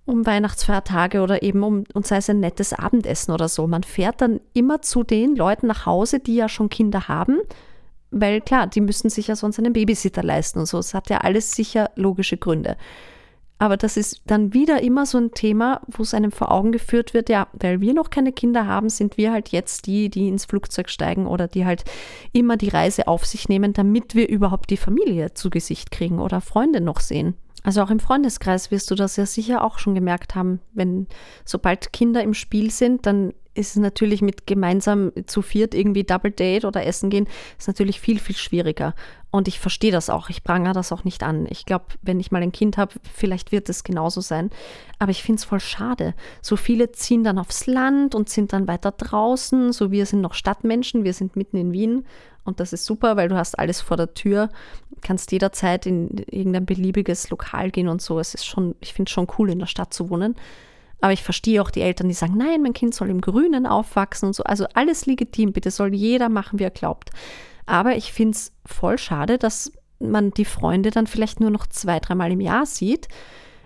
um 0.04 0.24
Weihnachtsfeiertage 0.24 1.20
oder 1.20 1.42
eben 1.42 1.64
um, 1.64 1.82
und 1.94 2.06
sei 2.06 2.18
es 2.18 2.30
ein 2.30 2.38
nettes 2.38 2.72
Abendessen 2.72 3.32
oder 3.32 3.48
so. 3.48 3.66
Man 3.66 3.82
fährt 3.82 4.20
dann 4.20 4.40
immer 4.52 4.82
zu 4.82 5.02
den 5.02 5.34
Leuten 5.34 5.66
nach 5.66 5.84
Hause, 5.84 6.20
die 6.20 6.36
ja 6.36 6.48
schon 6.48 6.68
Kinder 6.68 7.08
haben 7.08 7.40
weil 8.10 8.40
klar, 8.40 8.66
die 8.66 8.80
müssen 8.80 9.10
sich 9.10 9.28
ja 9.28 9.36
sonst 9.36 9.58
einen 9.58 9.72
Babysitter 9.72 10.22
leisten 10.22 10.60
und 10.60 10.66
so. 10.66 10.78
Es 10.78 10.94
hat 10.94 11.10
ja 11.10 11.18
alles 11.18 11.52
sicher 11.52 11.90
logische 11.94 12.36
Gründe. 12.36 12.76
Aber 13.60 13.76
das 13.76 13.96
ist 13.96 14.22
dann 14.26 14.54
wieder 14.54 14.82
immer 14.82 15.04
so 15.04 15.18
ein 15.18 15.32
Thema, 15.32 15.80
wo 15.88 16.04
es 16.04 16.14
einem 16.14 16.30
vor 16.30 16.52
Augen 16.52 16.70
geführt 16.70 17.12
wird, 17.12 17.28
ja, 17.28 17.48
weil 17.52 17.80
wir 17.80 17.92
noch 17.92 18.10
keine 18.10 18.32
Kinder 18.32 18.66
haben, 18.66 18.88
sind 18.88 19.16
wir 19.16 19.32
halt 19.32 19.48
jetzt 19.48 19.86
die, 19.86 20.10
die 20.10 20.28
ins 20.28 20.44
Flugzeug 20.44 20.88
steigen 20.88 21.26
oder 21.26 21.48
die 21.48 21.66
halt 21.66 21.84
immer 22.32 22.56
die 22.56 22.68
Reise 22.68 23.08
auf 23.08 23.26
sich 23.26 23.48
nehmen, 23.48 23.72
damit 23.72 24.14
wir 24.14 24.28
überhaupt 24.28 24.70
die 24.70 24.76
Familie 24.76 25.34
zu 25.34 25.50
Gesicht 25.50 25.90
kriegen 25.90 26.20
oder 26.20 26.40
Freunde 26.40 26.80
noch 26.80 27.00
sehen. 27.00 27.34
Also 27.64 27.82
auch 27.82 27.90
im 27.90 27.98
Freundeskreis 27.98 28.70
wirst 28.70 28.90
du 28.92 28.94
das 28.94 29.16
ja 29.16 29.26
sicher 29.26 29.64
auch 29.64 29.80
schon 29.80 29.96
gemerkt 29.96 30.36
haben, 30.36 30.60
wenn 30.72 31.08
sobald 31.44 31.92
Kinder 31.92 32.22
im 32.22 32.34
Spiel 32.34 32.70
sind, 32.70 33.06
dann 33.06 33.34
ist 33.58 33.76
natürlich 33.76 34.22
mit 34.22 34.46
gemeinsam 34.46 35.12
zu 35.26 35.42
viert 35.42 35.74
irgendwie 35.74 36.04
Double 36.04 36.30
Date 36.30 36.64
oder 36.64 36.86
essen 36.86 37.10
gehen, 37.10 37.28
ist 37.58 37.66
natürlich 37.66 38.00
viel, 38.00 38.18
viel 38.18 38.36
schwieriger. 38.36 38.94
Und 39.30 39.48
ich 39.48 39.58
verstehe 39.58 39.92
das 39.92 40.08
auch. 40.08 40.30
Ich 40.30 40.42
prangere 40.42 40.72
das 40.72 40.92
auch 40.92 41.04
nicht 41.04 41.22
an. 41.22 41.46
Ich 41.50 41.66
glaube, 41.66 41.86
wenn 42.00 42.18
ich 42.18 42.30
mal 42.30 42.42
ein 42.42 42.52
Kind 42.52 42.78
habe, 42.78 42.94
vielleicht 43.12 43.52
wird 43.52 43.68
es 43.68 43.84
genauso 43.84 44.22
sein. 44.22 44.50
Aber 44.98 45.10
ich 45.10 45.22
finde 45.22 45.40
es 45.40 45.44
voll 45.44 45.60
schade. 45.60 46.14
So 46.40 46.56
viele 46.56 46.92
ziehen 46.92 47.24
dann 47.24 47.38
aufs 47.38 47.66
Land 47.66 48.14
und 48.14 48.30
sind 48.30 48.54
dann 48.54 48.68
weiter 48.68 48.92
draußen. 48.92 49.72
So 49.72 49.90
wir 49.90 50.06
sind 50.06 50.22
noch 50.22 50.32
Stadtmenschen. 50.32 51.04
Wir 51.04 51.12
sind 51.12 51.36
mitten 51.36 51.58
in 51.58 51.72
Wien. 51.72 52.06
Und 52.44 52.60
das 52.60 52.72
ist 52.72 52.86
super, 52.86 53.16
weil 53.16 53.28
du 53.28 53.36
hast 53.36 53.58
alles 53.58 53.82
vor 53.82 53.98
der 53.98 54.14
Tür, 54.14 54.48
kannst 55.02 55.32
jederzeit 55.32 55.84
in 55.84 56.24
irgendein 56.30 56.64
beliebiges 56.64 57.28
Lokal 57.28 57.70
gehen 57.70 57.88
und 57.88 58.00
so. 58.00 58.18
Es 58.18 58.32
ist 58.32 58.46
schon, 58.46 58.74
ich 58.80 58.94
finde 58.94 59.10
es 59.10 59.12
schon 59.12 59.26
cool, 59.36 59.50
in 59.50 59.58
der 59.58 59.66
Stadt 59.66 59.92
zu 59.92 60.08
wohnen. 60.08 60.34
Aber 61.00 61.12
ich 61.12 61.22
verstehe 61.22 61.62
auch 61.62 61.70
die 61.70 61.82
Eltern, 61.82 62.08
die 62.08 62.14
sagen, 62.14 62.36
nein, 62.36 62.62
mein 62.62 62.72
Kind 62.72 62.94
soll 62.94 63.10
im 63.10 63.20
Grünen 63.20 63.66
aufwachsen 63.66 64.26
und 64.28 64.34
so. 64.34 64.42
Also 64.42 64.66
alles 64.74 65.06
legitim, 65.06 65.52
bitte 65.52 65.70
soll 65.70 65.94
jeder 65.94 66.28
machen, 66.28 66.58
wie 66.58 66.64
er 66.64 66.70
glaubt. 66.70 67.10
Aber 67.66 67.96
ich 67.96 68.12
finde 68.12 68.36
es 68.36 68.52
voll 68.66 68.98
schade, 68.98 69.38
dass 69.38 69.72
man 70.00 70.30
die 70.30 70.44
Freunde 70.44 70.90
dann 70.90 71.06
vielleicht 71.06 71.40
nur 71.40 71.50
noch 71.50 71.66
zwei, 71.66 72.00
dreimal 72.00 72.32
im 72.32 72.40
Jahr 72.40 72.66
sieht, 72.66 73.08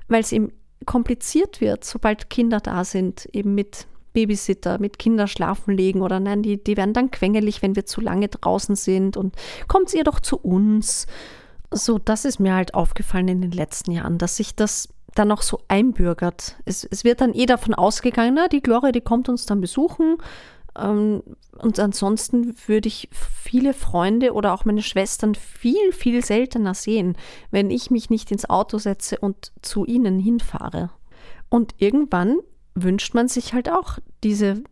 weil 0.09 0.21
es 0.21 0.33
eben 0.33 0.51
kompliziert 0.87 1.61
wird, 1.61 1.85
sobald 1.85 2.31
Kinder 2.31 2.61
da 2.61 2.85
sind, 2.85 3.27
eben 3.33 3.55
mit 3.55 3.87
Babysitter, 4.13 4.79
mit 4.79 4.99
Kinder 4.99 5.27
schlafen 5.27 5.77
legen 5.77 6.03
oder 6.03 6.21
nein, 6.21 6.43
die, 6.43 6.63
die 6.63 6.77
werden 6.77 6.93
dann 6.93 7.11
quengelig, 7.11 7.63
wenn 7.63 7.77
wir 7.77 7.87
zu 7.87 8.01
lange 8.01 8.29
draußen 8.29 8.77
sind 8.77 9.17
und 9.17 9.37
kommt 9.69 9.93
ihr 9.95 10.05
doch 10.05 10.21
zu 10.21 10.37
uns. 10.37 11.07
So, 11.71 11.99
das 11.99 12.25
ist 12.25 12.39
mir 12.39 12.55
halt 12.55 12.75
aufgefallen 12.75 13.29
in 13.29 13.41
den 13.41 13.53
letzten 13.53 13.93
Jahren, 13.93 14.19
dass 14.19 14.37
sich 14.37 14.55
das 14.55 14.89
dann 15.15 15.31
auch 15.33 15.43
so 15.43 15.61
einbürgert. 15.69 16.57
Es, 16.65 16.85
es 16.85 17.05
wird 17.05 17.21
dann 17.21 17.35
eh 17.35 17.47
davon 17.47 17.75
ausgegangen, 17.75 18.35
na, 18.35 18.49
die 18.49 18.63
Gloria, 18.63 18.93
die 18.93 19.01
kommt 19.01 19.29
uns 19.29 19.47
dann 19.47 19.61
besuchen. 19.61 20.17
Ähm, 20.79 21.23
und 21.59 21.79
ansonsten 21.79 22.55
würde 22.67 22.89
ich 22.89 23.09
viele 23.13 23.75
Freunde 23.75 24.33
oder 24.33 24.55
auch 24.55 24.65
meine 24.65 24.83
Schwestern 24.83 25.35
viel, 25.35 25.93
viel 25.93 26.25
seltener 26.25 26.75
sehen, 26.75 27.17
wenn 27.51 27.71
ich 27.71 27.91
mich 27.91 28.11
nicht 28.11 28.31
ins 28.31 28.49
Auto 28.49 28.79
setze 28.79 29.19
und 29.19 29.53
zu 29.61 29.85
ihnen 29.85 30.19
hinfahre. 30.19 30.91
Und 31.49 31.75
irgendwann 31.79 32.39
wünscht 32.75 33.15
man 33.15 33.29
sich 33.29 33.53
halt 33.53 33.71
auch 33.71 33.99
diese, 34.25 34.63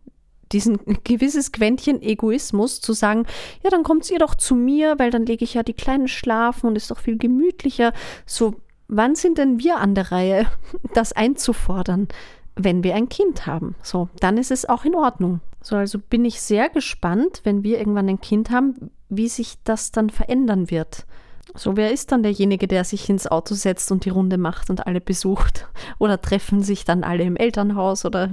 diesen 0.51 0.79
gewisses 1.03 1.51
Quäntchen 1.51 2.01
Egoismus 2.01 2.81
zu 2.81 2.93
sagen, 2.93 3.27
ja, 3.63 3.69
dann 3.69 3.83
kommt 3.83 4.09
ihr 4.09 4.19
doch 4.19 4.33
zu 4.33 4.55
mir, 4.55 4.97
weil 4.97 5.11
dann 5.11 5.27
lege 5.27 5.43
ich 5.43 5.53
ja 5.53 5.61
die 5.61 5.73
Kleinen 5.73 6.07
schlafen 6.07 6.67
und 6.67 6.75
ist 6.75 6.89
doch 6.89 6.99
viel 6.99 7.19
gemütlicher. 7.19 7.93
So 8.25 8.55
wann 8.91 9.15
sind 9.15 9.39
denn 9.39 9.59
wir 9.59 9.77
an 9.77 9.95
der 9.95 10.11
Reihe, 10.11 10.45
das 10.93 11.13
einzufordern, 11.13 12.07
wenn 12.55 12.83
wir 12.83 12.93
ein 12.93 13.09
Kind 13.09 13.47
haben? 13.47 13.75
So, 13.81 14.09
dann 14.19 14.37
ist 14.37 14.51
es 14.51 14.69
auch 14.69 14.85
in 14.85 14.93
Ordnung. 14.93 15.39
So, 15.63 15.75
also 15.75 15.97
bin 15.97 16.25
ich 16.25 16.41
sehr 16.41 16.69
gespannt, 16.69 17.41
wenn 17.43 17.63
wir 17.63 17.79
irgendwann 17.79 18.09
ein 18.09 18.21
Kind 18.21 18.51
haben, 18.51 18.91
wie 19.09 19.29
sich 19.29 19.55
das 19.63 19.91
dann 19.91 20.09
verändern 20.09 20.69
wird. 20.69 21.05
So, 21.53 21.75
wer 21.75 21.91
ist 21.91 22.11
dann 22.11 22.23
derjenige, 22.23 22.67
der 22.67 22.83
sich 22.83 23.09
ins 23.09 23.27
Auto 23.27 23.55
setzt 23.55 23.91
und 23.91 24.05
die 24.05 24.09
Runde 24.09 24.37
macht 24.37 24.69
und 24.69 24.85
alle 24.87 25.01
besucht? 25.01 25.67
Oder 25.99 26.21
treffen 26.21 26.61
sich 26.61 26.85
dann 26.85 27.03
alle 27.03 27.23
im 27.23 27.35
Elternhaus? 27.35 28.05
Oder 28.05 28.29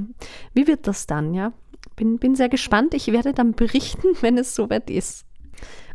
wie 0.55 0.67
wird 0.67 0.87
das 0.87 1.07
dann, 1.07 1.35
ja? 1.35 1.53
Bin, 1.97 2.19
bin 2.19 2.37
sehr 2.37 2.49
gespannt. 2.49 2.95
Ich 2.95 3.09
werde 3.13 3.33
dann 3.33 3.53
berichten, 3.53 4.09
wenn 4.21 4.39
es 4.39 4.55
soweit 4.55 4.91
ist. 4.91 5.25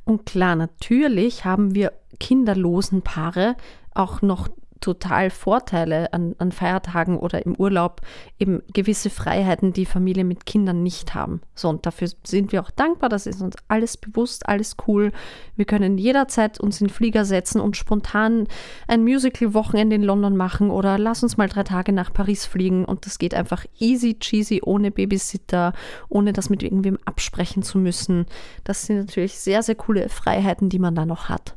Und 0.05 0.25
klar, 0.25 0.55
natürlich 0.55 1.45
haben 1.45 1.75
wir 1.75 1.93
kinderlosen 2.19 3.01
Paare 3.01 3.55
auch 3.95 4.21
noch 4.21 4.49
total 4.83 5.29
Vorteile 5.29 6.11
an, 6.11 6.35
an, 6.39 6.51
Feiertagen 6.51 7.17
oder 7.17 7.45
im 7.45 7.55
Urlaub, 7.55 8.01
eben 8.37 8.61
gewisse 8.73 9.09
Freiheiten, 9.09 9.71
die 9.71 9.85
Familien 9.85 10.27
mit 10.27 10.45
Kindern 10.45 10.83
nicht 10.83 11.15
haben. 11.15 11.39
So, 11.55 11.69
und 11.69 11.85
dafür 11.85 12.09
sind 12.25 12.51
wir 12.51 12.61
auch 12.61 12.69
dankbar, 12.69 13.07
das 13.07 13.25
ist 13.25 13.41
uns 13.41 13.55
alles 13.69 13.95
bewusst, 13.95 14.49
alles 14.49 14.75
cool. 14.85 15.13
Wir 15.55 15.63
können 15.63 15.97
jederzeit 15.97 16.59
uns 16.59 16.81
in 16.81 16.87
den 16.87 16.93
Flieger 16.93 17.23
setzen 17.23 17.61
und 17.61 17.77
spontan 17.77 18.47
ein 18.87 19.03
Musical-Wochenende 19.03 19.95
in 19.95 20.03
London 20.03 20.35
machen 20.35 20.69
oder 20.69 20.97
lass 20.97 21.23
uns 21.23 21.37
mal 21.37 21.47
drei 21.47 21.63
Tage 21.63 21.93
nach 21.93 22.11
Paris 22.11 22.45
fliegen 22.45 22.83
und 22.83 23.05
das 23.05 23.19
geht 23.19 23.33
einfach 23.33 23.65
easy 23.79 24.19
cheesy, 24.19 24.61
ohne 24.65 24.91
Babysitter, 24.91 25.71
ohne 26.09 26.33
das 26.33 26.49
mit 26.49 26.61
irgendwem 26.61 26.97
absprechen 27.05 27.63
zu 27.63 27.77
müssen. 27.77 28.25
Das 28.65 28.85
sind 28.85 28.97
natürlich 28.97 29.39
sehr, 29.39 29.63
sehr 29.63 29.75
coole 29.75 30.09
Freiheiten, 30.09 30.67
die 30.67 30.79
man 30.79 30.93
da 30.93 31.05
noch 31.05 31.29
hat. 31.29 31.55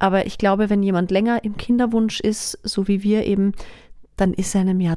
Aber 0.00 0.26
ich 0.26 0.38
glaube, 0.38 0.70
wenn 0.70 0.82
jemand 0.82 1.12
länger 1.12 1.44
im 1.44 1.56
Kinderwunsch 1.56 2.18
ist, 2.18 2.58
so 2.64 2.88
wie 2.88 3.04
wir 3.04 3.26
eben, 3.26 3.52
dann 4.16 4.32
ist 4.32 4.56
einem 4.56 4.80
ja 4.80 4.96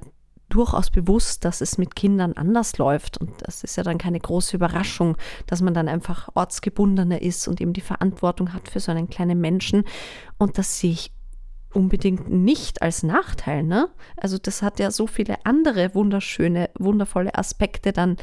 durchaus 0.50 0.92
bewusst, 0.92 1.46
dass 1.46 1.62
es 1.62 1.78
mit 1.78 1.96
Kindern 1.96 2.34
anders 2.34 2.78
läuft. 2.78 3.18
Und 3.18 3.32
das 3.40 3.64
ist 3.64 3.76
ja 3.76 3.84
dann 3.84 3.98
keine 3.98 4.20
große 4.20 4.56
Überraschung, 4.56 5.18
dass 5.46 5.62
man 5.62 5.74
dann 5.74 5.88
einfach 5.88 6.30
ortsgebundener 6.36 7.22
ist 7.22 7.48
und 7.48 7.60
eben 7.60 7.74
die 7.74 7.82
Verantwortung 7.82 8.54
hat 8.54 8.70
für 8.70 8.80
so 8.80 8.92
einen 8.92 9.10
kleinen 9.10 9.42
Menschen. 9.42 9.84
Und 10.38 10.58
das 10.58 10.80
sehe 10.80 10.92
ich 10.92 11.12
unbedingt 11.74 12.30
nicht 12.30 12.82
als 12.82 13.04
Nachteil. 13.04 13.64
Ne? 13.64 13.90
Also 14.16 14.38
das 14.38 14.62
hat 14.62 14.80
ja 14.80 14.92
so 14.92 15.08
viele 15.08 15.46
andere 15.46 15.96
wunderschöne, 15.96 16.70
wundervolle 16.78 17.36
Aspekte 17.36 17.92
dann 17.92 18.18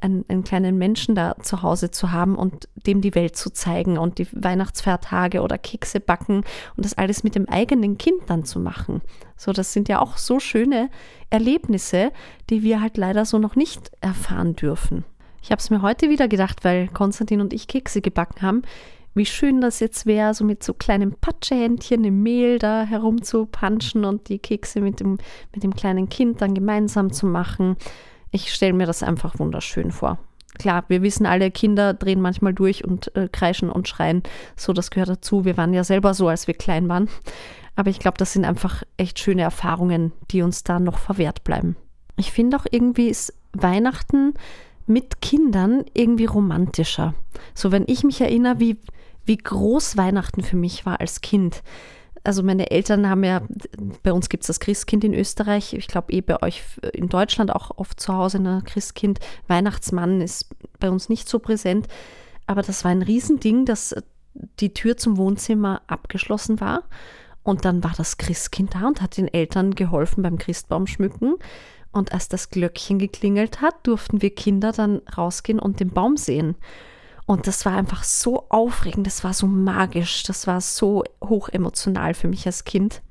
einen, 0.00 0.24
einen, 0.28 0.44
kleinen 0.44 0.78
Menschen 0.78 1.14
da 1.14 1.36
zu 1.42 1.62
Hause 1.62 1.90
zu 1.90 2.12
haben 2.12 2.36
und 2.36 2.68
dem 2.86 3.00
die 3.00 3.14
Welt 3.14 3.36
zu 3.36 3.50
zeigen 3.50 3.98
und 3.98 4.18
die 4.18 4.28
Weihnachtsfeiertage 4.32 5.42
oder 5.42 5.58
Kekse 5.58 6.00
backen 6.00 6.44
und 6.76 6.84
das 6.84 6.96
alles 6.96 7.24
mit 7.24 7.34
dem 7.34 7.48
eigenen 7.48 7.98
Kind 7.98 8.22
dann 8.26 8.44
zu 8.44 8.60
machen. 8.60 9.00
So, 9.36 9.52
das 9.52 9.72
sind 9.72 9.88
ja 9.88 10.00
auch 10.00 10.16
so 10.16 10.40
schöne 10.40 10.90
Erlebnisse, 11.30 12.12
die 12.50 12.62
wir 12.62 12.80
halt 12.80 12.96
leider 12.96 13.24
so 13.24 13.38
noch 13.38 13.56
nicht 13.56 13.90
erfahren 14.00 14.56
dürfen. 14.56 15.04
Ich 15.42 15.50
habe 15.50 15.60
es 15.60 15.70
mir 15.70 15.82
heute 15.82 16.10
wieder 16.10 16.28
gedacht, 16.28 16.64
weil 16.64 16.88
Konstantin 16.88 17.40
und 17.40 17.52
ich 17.52 17.68
Kekse 17.68 18.00
gebacken 18.00 18.42
haben, 18.42 18.62
wie 19.14 19.26
schön 19.26 19.60
das 19.60 19.80
jetzt 19.80 20.06
wäre, 20.06 20.32
so 20.32 20.44
mit 20.44 20.62
so 20.62 20.74
kleinen 20.74 21.12
Patschehändchen 21.12 22.04
im 22.04 22.22
Mehl 22.22 22.58
da 22.58 22.84
herumzupanschen 22.84 24.04
und 24.04 24.28
die 24.28 24.38
Kekse 24.38 24.80
mit 24.80 25.00
dem, 25.00 25.18
mit 25.52 25.62
dem 25.62 25.74
kleinen 25.74 26.08
Kind 26.08 26.40
dann 26.40 26.54
gemeinsam 26.54 27.12
zu 27.12 27.26
machen. 27.26 27.76
Ich 28.30 28.52
stelle 28.52 28.72
mir 28.72 28.86
das 28.86 29.02
einfach 29.02 29.38
wunderschön 29.38 29.90
vor. 29.90 30.18
Klar, 30.58 30.84
wir 30.88 31.02
wissen 31.02 31.26
alle, 31.26 31.50
Kinder 31.50 31.94
drehen 31.94 32.20
manchmal 32.20 32.52
durch 32.52 32.84
und 32.84 33.14
äh, 33.16 33.28
kreischen 33.30 33.70
und 33.70 33.86
schreien. 33.86 34.22
So, 34.56 34.72
das 34.72 34.90
gehört 34.90 35.08
dazu. 35.08 35.44
Wir 35.44 35.56
waren 35.56 35.72
ja 35.72 35.84
selber 35.84 36.14
so, 36.14 36.28
als 36.28 36.46
wir 36.46 36.54
klein 36.54 36.88
waren. 36.88 37.08
Aber 37.76 37.90
ich 37.90 38.00
glaube, 38.00 38.18
das 38.18 38.32
sind 38.32 38.44
einfach 38.44 38.82
echt 38.96 39.20
schöne 39.20 39.42
Erfahrungen, 39.42 40.12
die 40.30 40.42
uns 40.42 40.64
da 40.64 40.80
noch 40.80 40.98
verwehrt 40.98 41.44
bleiben. 41.44 41.76
Ich 42.16 42.32
finde 42.32 42.56
auch 42.56 42.66
irgendwie 42.68 43.08
ist 43.08 43.32
Weihnachten 43.52 44.34
mit 44.86 45.20
Kindern 45.20 45.84
irgendwie 45.94 46.24
romantischer. 46.24 47.14
So, 47.54 47.70
wenn 47.70 47.84
ich 47.86 48.02
mich 48.02 48.20
erinnere, 48.20 48.58
wie, 48.58 48.78
wie 49.26 49.36
groß 49.36 49.96
Weihnachten 49.96 50.42
für 50.42 50.56
mich 50.56 50.86
war 50.86 51.00
als 51.00 51.20
Kind 51.20 51.62
also 52.24 52.42
meine 52.42 52.70
Eltern 52.70 53.08
haben 53.08 53.24
ja, 53.24 53.42
bei 54.02 54.12
uns 54.12 54.28
gibt 54.28 54.42
es 54.42 54.48
das 54.48 54.60
Christkind 54.60 55.04
in 55.04 55.14
Österreich, 55.14 55.72
ich 55.72 55.88
glaube 55.88 56.12
eh 56.12 56.20
bei 56.20 56.42
euch 56.42 56.62
in 56.92 57.08
Deutschland 57.08 57.54
auch 57.54 57.76
oft 57.76 58.00
zu 58.00 58.14
Hause 58.14 58.38
ein 58.38 58.42
ne, 58.42 58.62
Christkind. 58.64 59.20
Weihnachtsmann 59.46 60.20
ist 60.20 60.54
bei 60.78 60.90
uns 60.90 61.08
nicht 61.08 61.28
so 61.28 61.38
präsent, 61.38 61.86
aber 62.46 62.62
das 62.62 62.84
war 62.84 62.90
ein 62.90 63.02
Riesending, 63.02 63.64
dass 63.64 63.94
die 64.60 64.72
Tür 64.72 64.96
zum 64.96 65.16
Wohnzimmer 65.16 65.82
abgeschlossen 65.86 66.60
war 66.60 66.84
und 67.48 67.64
dann 67.64 67.82
war 67.82 67.94
das 67.96 68.18
Christkind 68.18 68.74
da 68.74 68.86
und 68.86 69.00
hat 69.00 69.16
den 69.16 69.26
Eltern 69.26 69.74
geholfen 69.74 70.22
beim 70.22 70.36
Christbaum 70.36 70.86
schmücken. 70.86 71.36
Und 71.92 72.12
als 72.12 72.28
das 72.28 72.50
Glöckchen 72.50 72.98
geklingelt 72.98 73.62
hat, 73.62 73.86
durften 73.86 74.20
wir 74.20 74.34
Kinder 74.34 74.72
dann 74.72 75.00
rausgehen 75.16 75.58
und 75.58 75.80
den 75.80 75.88
Baum 75.88 76.18
sehen. 76.18 76.56
Und 77.28 77.46
das 77.46 77.66
war 77.66 77.76
einfach 77.76 78.04
so 78.04 78.46
aufregend, 78.48 79.06
das 79.06 79.22
war 79.22 79.34
so 79.34 79.46
magisch, 79.46 80.22
das 80.22 80.46
war 80.46 80.62
so 80.62 81.04
hoch 81.22 81.50
emotional 81.50 82.14
für 82.14 82.26
mich 82.26 82.46
als 82.46 82.64
Kind. 82.64 83.02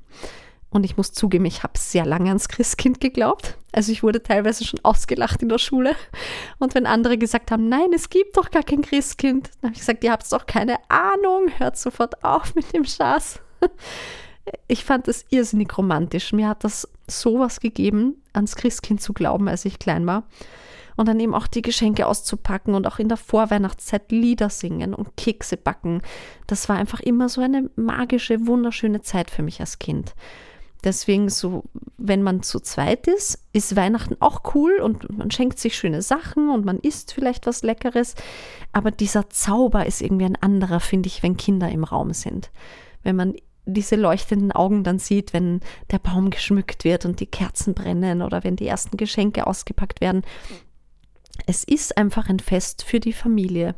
Und 0.72 0.86
ich 0.86 0.98
muss 0.98 1.12
zugeben, 1.12 1.46
ich 1.46 1.62
habe 1.62 1.78
sehr 1.78 2.04
lange 2.04 2.30
ans 2.30 2.50
Christkind 2.50 3.00
geglaubt. 3.00 3.60
Also 3.74 3.92
ich 3.92 4.02
wurde 4.02 4.24
teilweise 4.24 4.66
schon 4.66 4.80
ausgelacht 4.82 5.44
in 5.44 5.50
der 5.50 5.60
Schule. 5.60 5.96
Und 6.58 6.74
wenn 6.74 6.88
andere 6.88 7.20
gesagt 7.20 7.52
haben, 7.52 7.70
nein, 7.70 7.94
es 7.94 8.10
gibt 8.10 8.36
doch 8.38 8.50
gar 8.50 8.64
kein 8.64 8.82
Christkind, 8.82 9.52
dann 9.62 9.70
habe 9.70 9.74
ich 9.76 9.82
gesagt, 9.82 10.04
ihr 10.04 10.12
habt 10.12 10.32
doch 10.32 10.48
keine 10.48 10.78
Ahnung, 10.90 11.52
hört 11.60 11.78
sofort 11.78 12.24
auf 12.24 12.56
mit 12.56 12.74
dem 12.74 12.86
Schatz. 12.86 13.40
Ich 14.70 14.86
fand 14.86 15.10
es 15.10 15.26
irrsinnig 15.30 15.78
romantisch. 15.78 16.32
Mir 16.32 16.48
hat 16.48 16.64
das 16.64 16.88
sowas 17.06 17.60
gegeben, 17.60 18.24
ans 18.32 18.56
Christkind 18.56 19.02
zu 19.02 19.12
glauben, 19.12 19.50
als 19.50 19.66
ich 19.66 19.78
klein 19.78 20.08
war 20.08 20.24
und 20.98 21.08
dann 21.08 21.20
eben 21.20 21.34
auch 21.34 21.48
die 21.48 21.62
Geschenke 21.62 22.08
auszupacken 22.08 22.75
und 22.75 22.86
auch 22.88 23.00
in 23.00 23.08
der 23.08 23.18
Vorweihnachtszeit 23.18 24.12
Lieder 24.12 24.50
singen 24.50 24.94
und 24.94 25.16
Kekse 25.16 25.56
backen. 25.56 26.01
Das 26.48 26.68
war 26.68 26.75
einfach 26.75 27.00
immer 27.00 27.30
so 27.30 27.39
eine 27.39 27.70
magische, 27.75 28.46
wunderschöne 28.46 29.01
Zeit 29.01 29.32
für 29.32 29.44
mich 29.44 29.62
als 29.62 29.80
Kind. 29.80 30.16
Deswegen 30.84 31.30
so, 31.30 31.63
wenn 31.98 32.24
man 32.24 32.44
zu 32.44 32.60
zweit 32.60 33.08
ist, 33.08 33.44
ist 33.54 33.75
Weihnachten 33.75 34.18
auch 34.20 34.56
cool 34.56 34.80
und 34.82 35.18
man 35.18 35.32
schenkt 35.32 35.60
sich 35.60 35.77
schöne 35.77 36.01
Sachen 36.01 36.50
und 36.50 36.66
man 36.66 36.80
isst 36.80 37.13
vielleicht 37.13 37.46
was 37.46 37.63
Leckeres. 37.63 38.16
Aber 38.74 38.92
dieser 38.92 39.30
Zauber 39.30 39.86
ist 39.86 40.01
irgendwie 40.01 40.25
ein 40.25 40.36
anderer, 40.36 40.80
finde 40.80 41.08
ich, 41.08 41.24
wenn 41.24 41.38
Kinder 41.38 41.70
im 41.70 41.84
Raum 41.84 42.13
sind. 42.13 42.51
Wenn 43.04 43.16
man 43.16 43.34
diese 43.66 43.96
leuchtenden 43.96 44.51
Augen 44.51 44.84
dann 44.84 44.98
sieht, 44.98 45.34
wenn 45.34 45.60
der 45.92 46.00
Baum 46.00 46.30
geschmückt 46.30 46.86
wird 46.86 47.06
und 47.06 47.20
die 47.20 47.25
Kerzen 47.25 47.74
brennen 47.74 48.22
oder 48.22 48.44
wenn 48.44 48.56
die 48.56 48.68
ersten 48.68 48.98
Geschenke 48.98 49.46
ausgepackt 49.46 50.00
werden 50.00 50.24
Es 51.46 51.63
ist 51.63 51.98
einfach 51.98 52.29
ein 52.29 52.39
Fest 52.39 52.84
für 52.84 53.00
die 53.00 53.13
Familie, 53.13 53.75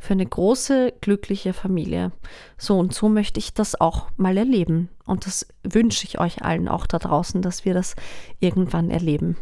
für 0.00 0.14
eine 0.14 0.26
große, 0.26 0.94
glückliche 1.00 1.52
Familie. 1.52 2.12
So 2.56 2.78
und 2.78 2.94
so 2.94 3.08
möchte 3.08 3.38
ich 3.38 3.54
das 3.54 3.80
auch 3.80 4.08
mal 4.16 4.36
erleben. 4.36 4.88
Und 5.04 5.26
das 5.26 5.46
wünsche 5.62 6.06
ich 6.06 6.18
euch 6.18 6.42
allen 6.42 6.68
auch 6.68 6.86
da 6.86 6.98
draußen, 6.98 7.42
dass 7.42 7.64
wir 7.64 7.74
das 7.74 7.94
irgendwann 8.40 8.90
erleben. 8.90 9.36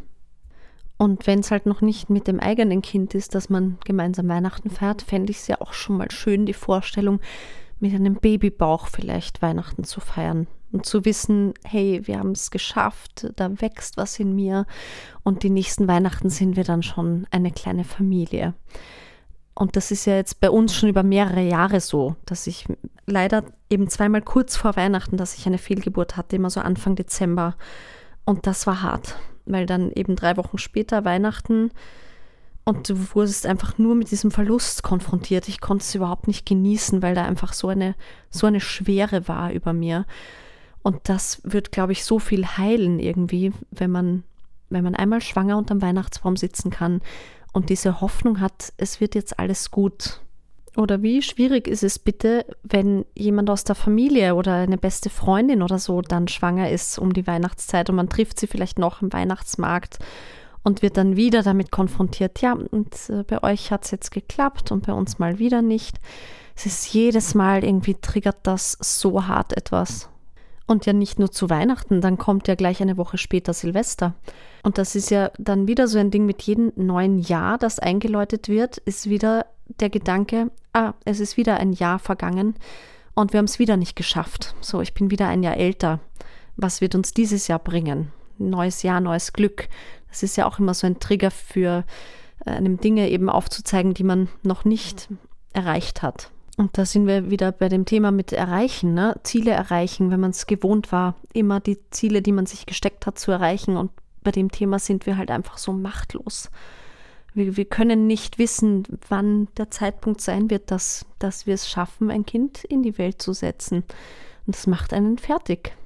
Und 0.98 1.26
wenn 1.26 1.40
es 1.40 1.50
halt 1.50 1.64
noch 1.64 1.80
nicht 1.80 2.10
mit 2.10 2.26
dem 2.26 2.40
eigenen 2.40 2.82
Kind 2.82 3.14
ist, 3.14 3.34
dass 3.34 3.48
man 3.48 3.78
gemeinsam 3.84 4.28
Weihnachten 4.28 4.68
feiert, 4.68 5.00
fände 5.00 5.30
ich 5.30 5.38
es 5.38 5.46
ja 5.46 5.60
auch 5.60 5.72
schon 5.72 5.96
mal 5.96 6.10
schön, 6.10 6.44
die 6.44 6.52
Vorstellung, 6.52 7.20
mit 7.78 7.94
einem 7.94 8.16
Babybauch 8.16 8.88
vielleicht 8.88 9.40
Weihnachten 9.40 9.84
zu 9.84 10.00
feiern 10.00 10.46
und 10.72 10.86
zu 10.86 11.04
wissen, 11.04 11.54
hey, 11.64 12.00
wir 12.04 12.18
haben 12.18 12.32
es 12.32 12.50
geschafft, 12.50 13.32
da 13.36 13.60
wächst 13.60 13.96
was 13.96 14.18
in 14.18 14.34
mir 14.34 14.66
und 15.22 15.42
die 15.42 15.50
nächsten 15.50 15.88
Weihnachten 15.88 16.30
sind 16.30 16.56
wir 16.56 16.64
dann 16.64 16.82
schon 16.82 17.26
eine 17.30 17.50
kleine 17.50 17.84
Familie. 17.84 18.54
Und 19.54 19.76
das 19.76 19.90
ist 19.90 20.06
ja 20.06 20.14
jetzt 20.14 20.40
bei 20.40 20.48
uns 20.50 20.74
schon 20.74 20.88
über 20.88 21.02
mehrere 21.02 21.42
Jahre 21.42 21.80
so, 21.80 22.16
dass 22.24 22.46
ich 22.46 22.66
leider 23.06 23.44
eben 23.68 23.88
zweimal 23.88 24.22
kurz 24.22 24.56
vor 24.56 24.76
Weihnachten, 24.76 25.16
dass 25.16 25.36
ich 25.36 25.46
eine 25.46 25.58
Fehlgeburt 25.58 26.16
hatte, 26.16 26.36
immer 26.36 26.50
so 26.50 26.60
Anfang 26.60 26.96
Dezember. 26.96 27.56
Und 28.24 28.46
das 28.46 28.66
war 28.66 28.82
hart, 28.82 29.16
weil 29.44 29.66
dann 29.66 29.90
eben 29.92 30.16
drei 30.16 30.36
Wochen 30.36 30.56
später 30.56 31.04
Weihnachten 31.04 31.72
und 32.64 32.88
du 32.88 33.14
wurdest 33.14 33.46
einfach 33.46 33.78
nur 33.78 33.94
mit 33.94 34.10
diesem 34.10 34.30
Verlust 34.30 34.82
konfrontiert. 34.82 35.48
Ich 35.48 35.60
konnte 35.60 35.82
es 35.82 35.94
überhaupt 35.94 36.28
nicht 36.28 36.46
genießen, 36.46 37.02
weil 37.02 37.14
da 37.14 37.24
einfach 37.24 37.52
so 37.52 37.68
eine, 37.68 37.94
so 38.30 38.46
eine 38.46 38.60
Schwere 38.60 39.28
war 39.28 39.52
über 39.52 39.72
mir. 39.72 40.06
Und 40.82 41.00
das 41.04 41.40
wird, 41.44 41.72
glaube 41.72 41.92
ich, 41.92 42.04
so 42.04 42.18
viel 42.18 42.46
heilen 42.46 42.98
irgendwie, 42.98 43.52
wenn 43.70 43.90
man, 43.90 44.24
wenn 44.70 44.84
man 44.84 44.94
einmal 44.94 45.20
schwanger 45.20 45.58
unterm 45.58 45.82
Weihnachtsbaum 45.82 46.36
sitzen 46.36 46.70
kann 46.70 47.02
und 47.52 47.68
diese 47.68 48.00
Hoffnung 48.00 48.40
hat, 48.40 48.72
es 48.76 49.00
wird 49.00 49.14
jetzt 49.14 49.38
alles 49.38 49.70
gut. 49.70 50.20
Oder 50.76 51.02
wie 51.02 51.20
schwierig 51.20 51.66
ist 51.66 51.82
es 51.82 51.98
bitte, 51.98 52.46
wenn 52.62 53.04
jemand 53.14 53.50
aus 53.50 53.64
der 53.64 53.74
Familie 53.74 54.36
oder 54.36 54.54
eine 54.54 54.78
beste 54.78 55.10
Freundin 55.10 55.62
oder 55.62 55.78
so 55.78 56.00
dann 56.00 56.28
schwanger 56.28 56.70
ist 56.70 56.98
um 56.98 57.12
die 57.12 57.26
Weihnachtszeit 57.26 57.90
und 57.90 57.96
man 57.96 58.08
trifft 58.08 58.38
sie 58.38 58.46
vielleicht 58.46 58.78
noch 58.78 59.02
im 59.02 59.12
Weihnachtsmarkt 59.12 59.98
und 60.62 60.82
wird 60.82 60.96
dann 60.96 61.16
wieder 61.16 61.42
damit 61.42 61.70
konfrontiert, 61.70 62.40
ja, 62.42 62.52
und 62.52 62.94
äh, 63.08 63.24
bei 63.24 63.42
euch 63.42 63.70
hat 63.70 63.84
es 63.84 63.90
jetzt 63.90 64.10
geklappt 64.10 64.70
und 64.70 64.86
bei 64.86 64.92
uns 64.92 65.18
mal 65.18 65.38
wieder 65.38 65.62
nicht. 65.62 65.98
Es 66.54 66.66
ist 66.66 66.92
jedes 66.92 67.34
Mal 67.34 67.64
irgendwie 67.64 67.94
triggert 67.94 68.38
das 68.42 68.76
so 68.80 69.26
hart 69.26 69.56
etwas. 69.56 70.09
Und 70.70 70.86
ja 70.86 70.92
nicht 70.92 71.18
nur 71.18 71.32
zu 71.32 71.50
Weihnachten, 71.50 72.00
dann 72.00 72.16
kommt 72.16 72.46
ja 72.46 72.54
gleich 72.54 72.80
eine 72.80 72.96
Woche 72.96 73.18
später 73.18 73.52
Silvester. 73.52 74.14
Und 74.62 74.78
das 74.78 74.94
ist 74.94 75.10
ja 75.10 75.32
dann 75.36 75.66
wieder 75.66 75.88
so 75.88 75.98
ein 75.98 76.12
Ding 76.12 76.26
mit 76.26 76.42
jedem 76.42 76.72
neuen 76.76 77.18
Jahr, 77.18 77.58
das 77.58 77.80
eingeläutet 77.80 78.48
wird, 78.48 78.76
ist 78.78 79.10
wieder 79.10 79.46
der 79.80 79.90
Gedanke, 79.90 80.52
ah, 80.72 80.92
es 81.04 81.18
ist 81.18 81.36
wieder 81.36 81.56
ein 81.56 81.72
Jahr 81.72 81.98
vergangen 81.98 82.54
und 83.14 83.32
wir 83.32 83.38
haben 83.38 83.46
es 83.46 83.58
wieder 83.58 83.76
nicht 83.76 83.96
geschafft. 83.96 84.54
So, 84.60 84.80
ich 84.80 84.94
bin 84.94 85.10
wieder 85.10 85.26
ein 85.26 85.42
Jahr 85.42 85.56
älter. 85.56 85.98
Was 86.54 86.80
wird 86.80 86.94
uns 86.94 87.14
dieses 87.14 87.48
Jahr 87.48 87.58
bringen? 87.58 88.12
Neues 88.38 88.84
Jahr, 88.84 89.00
neues 89.00 89.32
Glück. 89.32 89.68
Das 90.08 90.22
ist 90.22 90.36
ja 90.36 90.46
auch 90.46 90.60
immer 90.60 90.74
so 90.74 90.86
ein 90.86 91.00
Trigger 91.00 91.32
für 91.32 91.82
äh, 92.46 92.50
einem 92.50 92.78
Dinge 92.78 93.10
eben 93.10 93.28
aufzuzeigen, 93.28 93.92
die 93.92 94.04
man 94.04 94.28
noch 94.44 94.64
nicht 94.64 95.08
erreicht 95.52 96.02
hat. 96.02 96.30
Und 96.56 96.76
da 96.76 96.84
sind 96.84 97.06
wir 97.06 97.30
wieder 97.30 97.52
bei 97.52 97.68
dem 97.68 97.84
Thema 97.84 98.10
mit 98.10 98.32
Erreichen, 98.32 98.92
ne? 98.92 99.18
Ziele 99.22 99.52
erreichen, 99.52 100.10
wenn 100.10 100.20
man 100.20 100.30
es 100.30 100.46
gewohnt 100.46 100.92
war, 100.92 101.14
immer 101.32 101.60
die 101.60 101.78
Ziele, 101.90 102.22
die 102.22 102.32
man 102.32 102.46
sich 102.46 102.66
gesteckt 102.66 103.06
hat, 103.06 103.18
zu 103.18 103.30
erreichen. 103.30 103.76
Und 103.76 103.90
bei 104.22 104.30
dem 104.30 104.50
Thema 104.50 104.78
sind 104.78 105.06
wir 105.06 105.16
halt 105.16 105.30
einfach 105.30 105.58
so 105.58 105.72
machtlos. 105.72 106.50
Wir, 107.32 107.56
wir 107.56 107.64
können 107.64 108.06
nicht 108.06 108.38
wissen, 108.38 108.82
wann 109.08 109.48
der 109.56 109.70
Zeitpunkt 109.70 110.20
sein 110.20 110.50
wird, 110.50 110.70
dass, 110.70 111.06
dass 111.18 111.46
wir 111.46 111.54
es 111.54 111.68
schaffen, 111.68 112.10
ein 112.10 112.26
Kind 112.26 112.64
in 112.64 112.82
die 112.82 112.98
Welt 112.98 113.22
zu 113.22 113.32
setzen. 113.32 113.84
Und 114.46 114.56
das 114.56 114.66
macht 114.66 114.92
einen 114.92 115.18
fertig. 115.18 115.76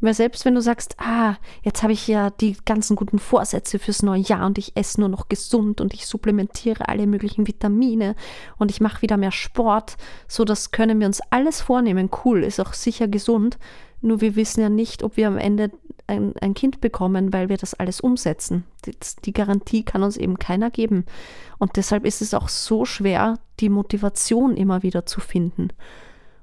Weil 0.00 0.14
selbst 0.14 0.44
wenn 0.44 0.54
du 0.54 0.60
sagst, 0.60 0.96
ah, 0.98 1.36
jetzt 1.62 1.82
habe 1.82 1.92
ich 1.92 2.06
ja 2.06 2.30
die 2.30 2.56
ganzen 2.64 2.94
guten 2.94 3.18
Vorsätze 3.18 3.78
fürs 3.78 4.02
neue 4.02 4.20
Jahr 4.20 4.46
und 4.46 4.58
ich 4.58 4.76
esse 4.76 5.00
nur 5.00 5.08
noch 5.08 5.28
gesund 5.28 5.80
und 5.80 5.92
ich 5.92 6.06
supplementiere 6.06 6.88
alle 6.88 7.06
möglichen 7.06 7.46
Vitamine 7.46 8.14
und 8.58 8.70
ich 8.70 8.80
mache 8.80 9.02
wieder 9.02 9.16
mehr 9.16 9.32
Sport, 9.32 9.96
so 10.28 10.44
das 10.44 10.70
können 10.70 11.00
wir 11.00 11.06
uns 11.06 11.20
alles 11.30 11.60
vornehmen. 11.60 12.10
Cool, 12.24 12.44
ist 12.44 12.60
auch 12.60 12.74
sicher 12.74 13.08
gesund. 13.08 13.58
Nur 14.00 14.20
wir 14.20 14.36
wissen 14.36 14.60
ja 14.60 14.68
nicht, 14.68 15.02
ob 15.02 15.16
wir 15.16 15.26
am 15.26 15.38
Ende 15.38 15.72
ein, 16.06 16.34
ein 16.40 16.54
Kind 16.54 16.80
bekommen, 16.80 17.32
weil 17.32 17.48
wir 17.48 17.56
das 17.56 17.74
alles 17.74 18.00
umsetzen. 18.00 18.64
Die, 18.86 18.96
die 19.24 19.32
Garantie 19.32 19.84
kann 19.84 20.02
uns 20.02 20.16
eben 20.16 20.38
keiner 20.38 20.70
geben. 20.70 21.04
Und 21.58 21.76
deshalb 21.76 22.04
ist 22.04 22.22
es 22.22 22.34
auch 22.34 22.48
so 22.48 22.84
schwer, 22.84 23.38
die 23.60 23.68
Motivation 23.68 24.56
immer 24.56 24.82
wieder 24.82 25.06
zu 25.06 25.20
finden. 25.20 25.68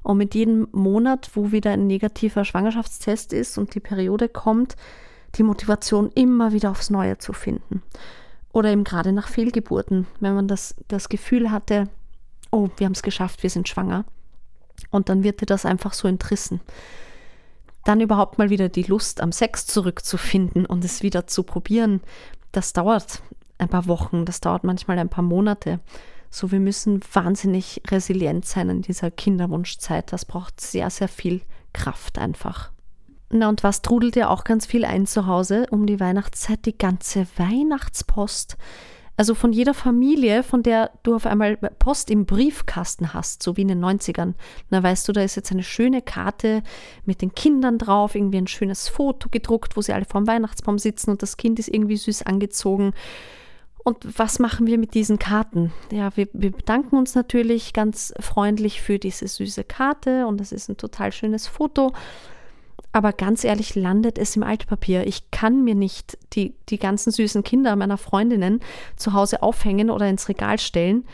Und 0.05 0.19
mit 0.19 0.35
jedem 0.35 0.67
Monat, 0.71 1.31
wo 1.33 1.51
wieder 1.51 1.71
ein 1.71 1.87
negativer 1.87 2.45
Schwangerschaftstest 2.45 3.33
ist 3.33 3.57
und 3.57 3.73
die 3.73 3.79
Periode 3.79 4.29
kommt, 4.29 4.75
die 5.33 5.41
Motivation 5.41 6.11
immer 6.13 6.51
wieder 6.51 6.69
aufs 6.69 6.91
Neue 6.91 7.17
zu 7.17 7.33
finden. 7.33 7.81
Oder 8.53 8.69
eben 8.69 8.83
gerade 8.83 9.11
nach 9.11 9.27
Fehlgeburten, 9.27 10.05
wenn 10.19 10.35
man 10.35 10.47
das, 10.47 10.75
das 10.89 11.09
Gefühl 11.09 11.49
hatte, 11.49 11.89
oh, 12.51 12.69
wir 12.77 12.85
haben 12.85 12.93
es 12.93 13.01
geschafft, 13.01 13.41
wir 13.41 13.49
sind 13.49 13.67
schwanger. 13.67 14.05
Und 14.91 15.09
dann 15.09 15.23
wird 15.23 15.41
dir 15.41 15.47
das 15.47 15.65
einfach 15.65 15.93
so 15.93 16.07
entrissen. 16.07 16.61
Dann 17.83 17.99
überhaupt 17.99 18.37
mal 18.37 18.51
wieder 18.51 18.69
die 18.69 18.83
Lust 18.83 19.21
am 19.21 19.31
Sex 19.31 19.65
zurückzufinden 19.65 20.67
und 20.67 20.85
es 20.85 21.01
wieder 21.01 21.25
zu 21.25 21.41
probieren, 21.41 22.01
das 22.51 22.73
dauert 22.73 23.23
ein 23.57 23.69
paar 23.69 23.87
Wochen, 23.87 24.23
das 24.23 24.39
dauert 24.39 24.63
manchmal 24.63 24.99
ein 24.99 25.09
paar 25.09 25.23
Monate. 25.23 25.79
So, 26.35 26.51
wir 26.51 26.59
müssen 26.59 26.99
wahnsinnig 27.13 27.81
resilient 27.87 28.43
sein 28.43 28.69
in 28.69 28.81
dieser 28.81 29.09
Kinderwunschzeit. 29.09 30.11
Das 30.11 30.25
braucht 30.25 30.59
sehr, 30.59 30.89
sehr 30.89 31.07
viel 31.07 31.39
Kraft 31.71 32.17
einfach. 32.17 32.71
Na 33.29 33.47
und 33.47 33.63
was 33.63 33.81
trudelt 33.81 34.17
ja 34.17 34.27
auch 34.27 34.43
ganz 34.43 34.65
viel 34.65 34.83
ein 34.83 35.05
zu 35.05 35.27
Hause 35.27 35.65
um 35.71 35.87
die 35.87 36.01
Weihnachtszeit? 36.01 36.65
Die 36.65 36.77
ganze 36.77 37.25
Weihnachtspost. 37.37 38.57
Also 39.15 39.33
von 39.33 39.53
jeder 39.53 39.73
Familie, 39.73 40.43
von 40.43 40.61
der 40.61 40.91
du 41.03 41.15
auf 41.15 41.25
einmal 41.25 41.55
Post 41.55 42.11
im 42.11 42.25
Briefkasten 42.25 43.13
hast, 43.13 43.41
so 43.41 43.55
wie 43.55 43.61
in 43.61 43.69
den 43.69 43.81
90ern. 43.81 44.33
Na 44.69 44.83
weißt 44.83 45.07
du, 45.07 45.13
da 45.13 45.21
ist 45.21 45.37
jetzt 45.37 45.53
eine 45.53 45.63
schöne 45.63 46.01
Karte 46.01 46.63
mit 47.05 47.21
den 47.21 47.33
Kindern 47.33 47.77
drauf, 47.77 48.13
irgendwie 48.13 48.39
ein 48.39 48.47
schönes 48.47 48.89
Foto 48.89 49.29
gedruckt, 49.29 49.77
wo 49.77 49.81
sie 49.81 49.93
alle 49.93 50.03
vor 50.03 50.19
dem 50.19 50.27
Weihnachtsbaum 50.27 50.79
sitzen 50.79 51.11
und 51.11 51.21
das 51.21 51.37
Kind 51.37 51.59
ist 51.59 51.69
irgendwie 51.69 51.95
süß 51.95 52.23
angezogen. 52.23 52.91
Und 53.87 54.17
was 54.17 54.39
machen 54.39 54.65
wir 54.65 54.79
mit 54.79 54.95
diesen 54.95 55.19
Karten? 55.19 55.71
Ja, 55.91 56.09
wir, 56.17 56.27
wir, 56.33 56.51
bedanken 56.51 56.97
uns 56.97 57.13
natürlich 57.13 57.71
ganz 57.71 58.15
freundlich 58.19 58.81
für 58.81 58.97
diese 58.97 59.27
süße 59.27 59.63
Karte 59.63 60.25
und 60.25 60.39
das 60.39 60.51
ist 60.51 60.69
ein 60.69 60.77
total 60.77 61.11
schönes 61.11 61.45
Foto. 61.45 61.93
Aber 62.93 63.13
ganz 63.13 63.43
ehrlich, 63.43 63.75
landet 63.75 64.17
es 64.17 64.35
im 64.35 64.41
Altpapier. 64.41 65.05
Ich 65.05 65.29
kann 65.29 65.63
mir 65.63 65.75
nicht 65.75 66.17
die, 66.33 66.55
die 66.69 66.79
ganzen 66.79 67.11
süßen 67.11 67.43
Kinder 67.43 67.75
meiner 67.75 67.99
Freundinnen 67.99 68.59
zu 68.95 69.13
Hause 69.13 69.43
aufhängen 69.43 69.91
oder 69.91 70.09
ins 70.09 70.29
Regal 70.29 70.57
stellen, 70.57 71.05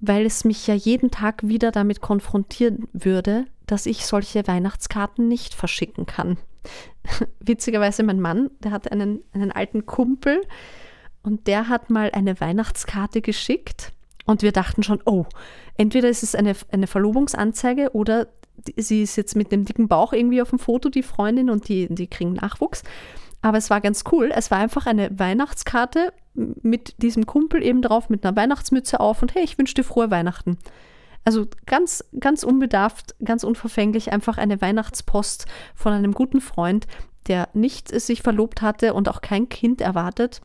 weil 0.00 0.24
es 0.24 0.46
mich 0.46 0.66
ja 0.66 0.74
jeden 0.74 1.10
Tag 1.10 1.46
wieder 1.46 1.72
damit 1.72 2.00
konfrontieren 2.00 2.88
würde, 2.94 3.44
dass 3.66 3.84
ich 3.84 4.06
solche 4.06 4.46
Weihnachtskarten 4.46 5.28
nicht 5.28 5.52
verschicken 5.52 6.06
kann. 6.06 6.38
Witzigerweise 7.40 8.02
mein 8.02 8.20
Mann, 8.20 8.50
der 8.60 8.70
hat 8.70 8.90
einen, 8.90 9.20
einen 9.34 9.52
alten 9.52 9.84
Kumpel, 9.84 10.40
und 11.28 11.46
der 11.46 11.68
hat 11.68 11.90
mal 11.90 12.10
eine 12.14 12.40
Weihnachtskarte 12.40 13.20
geschickt 13.20 13.92
und 14.24 14.40
wir 14.40 14.50
dachten 14.50 14.82
schon, 14.82 15.02
oh, 15.04 15.26
entweder 15.76 16.08
ist 16.08 16.22
es 16.22 16.34
eine, 16.34 16.54
eine 16.72 16.86
Verlobungsanzeige 16.86 17.90
oder 17.92 18.28
sie 18.76 19.02
ist 19.02 19.16
jetzt 19.16 19.36
mit 19.36 19.52
dem 19.52 19.66
dicken 19.66 19.88
Bauch 19.88 20.14
irgendwie 20.14 20.40
auf 20.40 20.48
dem 20.48 20.58
Foto, 20.58 20.88
die 20.88 21.02
Freundin, 21.02 21.50
und 21.50 21.68
die, 21.68 21.86
die 21.94 22.06
kriegen 22.06 22.32
Nachwuchs. 22.32 22.82
Aber 23.42 23.58
es 23.58 23.68
war 23.68 23.82
ganz 23.82 24.04
cool. 24.10 24.32
Es 24.34 24.50
war 24.50 24.56
einfach 24.56 24.86
eine 24.86 25.18
Weihnachtskarte 25.18 26.14
mit 26.34 27.02
diesem 27.02 27.26
Kumpel 27.26 27.62
eben 27.62 27.82
drauf, 27.82 28.08
mit 28.08 28.24
einer 28.24 28.34
Weihnachtsmütze 28.34 28.98
auf 28.98 29.20
und 29.20 29.34
hey, 29.34 29.44
ich 29.44 29.58
wünsche 29.58 29.74
dir 29.74 29.84
frohe 29.84 30.10
Weihnachten. 30.10 30.56
Also 31.26 31.46
ganz, 31.66 32.02
ganz 32.18 32.42
unbedarft, 32.42 33.16
ganz 33.22 33.44
unverfänglich, 33.44 34.12
einfach 34.12 34.38
eine 34.38 34.62
Weihnachtspost 34.62 35.44
von 35.74 35.92
einem 35.92 36.12
guten 36.12 36.40
Freund, 36.40 36.86
der 37.26 37.50
nicht 37.52 37.88
sich 38.00 38.22
verlobt 38.22 38.62
hatte 38.62 38.94
und 38.94 39.10
auch 39.10 39.20
kein 39.20 39.50
Kind 39.50 39.82
erwartet 39.82 40.40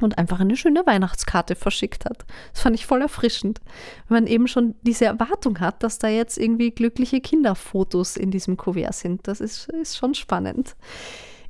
und 0.00 0.18
einfach 0.18 0.40
eine 0.40 0.56
schöne 0.56 0.86
Weihnachtskarte 0.86 1.54
verschickt 1.54 2.04
hat. 2.04 2.24
Das 2.52 2.62
fand 2.62 2.74
ich 2.74 2.86
voll 2.86 3.02
erfrischend, 3.02 3.60
wenn 4.08 4.22
man 4.22 4.26
eben 4.26 4.48
schon 4.48 4.74
diese 4.82 5.04
Erwartung 5.04 5.60
hat, 5.60 5.82
dass 5.82 5.98
da 5.98 6.08
jetzt 6.08 6.38
irgendwie 6.38 6.70
glückliche 6.70 7.20
Kinderfotos 7.20 8.16
in 8.16 8.30
diesem 8.30 8.56
Kuvert 8.56 8.94
sind. 8.94 9.26
Das 9.28 9.40
ist, 9.40 9.68
ist 9.68 9.98
schon 9.98 10.14
spannend. 10.14 10.76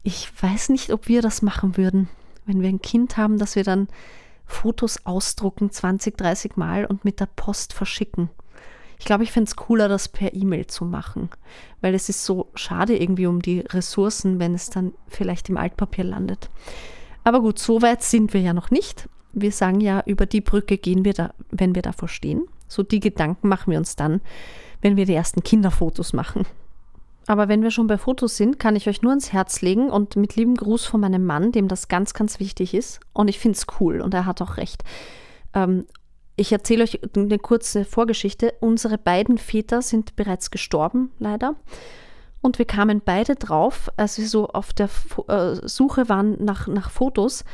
Ich 0.03 0.31
weiß 0.43 0.71
nicht, 0.71 0.93
ob 0.93 1.09
wir 1.09 1.23
das 1.23 1.43
machen 1.43 1.77
würden, 1.77 2.09
wenn 2.47 2.63
wir 2.63 2.69
ein 2.69 2.83
Kind 2.83 3.17
haben, 3.17 3.39
dass 3.39 3.57
wir 3.57 3.65
dann 3.65 3.89
Fotos 4.47 5.07
ausdrucken 5.07 5.71
20, 5.71 6.17
30 6.17 6.57
Mal 6.57 6.85
und 6.87 7.05
mit 7.05 7.21
der 7.21 7.27
Post 7.27 7.73
verschicken. 7.73 8.31
Ich 8.99 9.07
glaube, 9.07 9.25
ich 9.25 9.33
fände 9.33 9.49
es 9.49 9.57
cooler, 9.57 9.89
das 9.89 10.09
per 10.09 10.35
E-Mail 10.35 10.67
zu 10.67 10.85
machen, 10.85 11.31
weil 11.81 11.95
es 11.95 12.11
ist 12.11 12.25
so 12.25 12.51
schade 12.55 13.01
irgendwie 13.01 13.27
um 13.27 13.41
die 13.41 13.61
Ressourcen, 13.61 14.39
wenn 14.39 14.55
es 14.55 14.69
dann 14.69 14.93
vielleicht 15.09 15.49
im 15.49 15.57
Altpapier 15.57 16.05
landet. 16.05 16.51
Aber 17.25 17.41
gut, 17.41 17.59
so 17.59 17.83
weit 17.83 18.03
sind 18.03 18.33
wir 18.35 18.41
ja 18.41 18.53
noch 18.53 18.71
nicht. 18.71 19.09
wir 19.33 19.53
sagen 19.53 19.81
ja, 19.81 20.03
über 20.07 20.27
die 20.27 20.41
Brücke 20.41 20.77
gehen 20.79 21.05
wir 21.05 21.13
da, 21.13 21.33
wenn 21.51 21.75
wir 21.75 21.83
davor 21.83 22.09
stehen. 22.09 22.47
So 22.67 22.83
die 22.83 23.01
Gedanken 23.01 23.49
machen 23.49 23.71
wir 23.71 23.79
uns 23.79 23.97
dann, 23.97 24.21
wenn 24.81 24.97
wir 24.97 25.07
die 25.07 25.15
ersten 25.15 25.43
Kinderfotos 25.43 26.13
machen. 26.13 26.47
Aber 27.27 27.49
wenn 27.49 27.63
wir 27.63 27.71
schon 27.71 27.87
bei 27.87 27.99
Fotos 27.99 28.37
sind, 28.37 28.59
kann 28.59 28.75
ich 28.75 28.89
euch 28.89 29.03
nur 29.03 29.13
ins 29.13 29.33
Herz 29.33 29.61
legen 29.61 29.89
und 29.91 30.17
mit 30.17 30.35
liebem 30.35 30.57
Gruß 30.57 30.87
von 30.87 31.01
meinem 31.01 31.25
Mann, 31.25 31.53
dem 31.53 31.69
das 31.69 31.87
ganz, 31.87 32.13
ganz 32.13 32.41
wichtig 32.41 32.75
ist. 32.75 32.99
Und 33.13 33.29
ich 33.29 33.39
finde 33.39 33.57
es 33.57 33.67
cool 33.79 34.01
und 34.01 34.15
er 34.15 34.27
hat 34.27 34.43
auch 34.43 34.57
recht. 34.57 34.83
Ähm, 35.55 35.87
ich 36.37 36.51
erzähle 36.51 36.83
euch 36.83 37.01
eine 37.15 37.39
kurze 37.39 37.85
Vorgeschichte. 37.85 38.55
Unsere 38.61 38.99
beiden 38.99 39.39
Väter 39.39 39.83
sind 39.83 40.17
bereits 40.17 40.51
gestorben, 40.51 41.13
leider. 41.19 41.55
Und 42.43 42.59
wir 42.59 42.65
kamen 42.65 43.03
beide 43.05 43.35
drauf, 43.37 43.91
als 43.97 44.19
wir 44.19 44.27
so 44.27 44.49
auf 44.49 44.73
der 44.73 44.89
äh, 45.29 45.57
Suche 45.67 46.09
waren 46.09 46.43
nach, 46.43 46.67
nach 46.67 46.91
Fotos, 46.91 47.45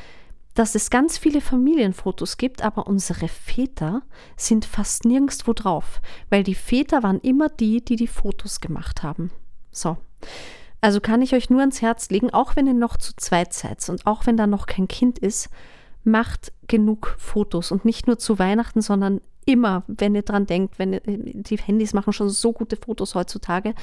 dass 0.55 0.75
es 0.75 0.89
ganz 0.91 1.19
viele 1.19 1.41
Familienfotos 1.41 2.39
gibt, 2.39 2.63
aber 2.63 2.87
unsere 2.87 3.29
Väter 3.29 4.03
sind 4.37 4.65
fast 4.65 5.05
nirgendwo 5.05 5.53
drauf, 5.53 6.01
weil 6.31 6.45
die 6.45 6.55
Väter 6.55 7.03
waren 7.03 7.21
immer 7.21 7.49
die, 7.49 7.85
die 7.85 7.97
die 7.97 8.07
Fotos 8.07 8.61
gemacht 8.61 9.03
haben. 9.03 9.31
So. 9.71 9.99
Also 10.81 11.01
kann 11.01 11.21
ich 11.21 11.35
euch 11.35 11.51
nur 11.51 11.61
ans 11.61 11.83
Herz 11.83 12.09
legen, 12.11 12.33
auch 12.33 12.57
wenn 12.57 12.67
ihr 12.67 12.75
noch 12.75 12.97
zu 12.97 13.15
zweit 13.17 13.53
seid 13.53 13.87
und 13.89 14.07
auch 14.07 14.27
wenn 14.27 14.37
da 14.37 14.47
noch 14.47 14.67
kein 14.67 14.89
Kind 14.89 15.19
ist, 15.19 15.51
macht 16.05 16.53
genug 16.69 17.17
Fotos 17.19 17.71
und 17.71 17.85
nicht 17.85 18.07
nur 18.07 18.19
zu 18.19 18.39
Weihnachten, 18.39 18.81
sondern 18.81 19.21
immer, 19.45 19.83
wenn 19.89 20.15
ihr 20.15 20.23
dran 20.23 20.47
denkt, 20.47 20.79
wenn 20.79 20.95
ihr, 20.95 21.01
die 21.05 21.59
Handys 21.59 21.93
machen 21.93 22.13
schon 22.13 22.31
so 22.31 22.53
gute 22.53 22.77
Fotos 22.77 23.15
heutzutage. 23.15 23.75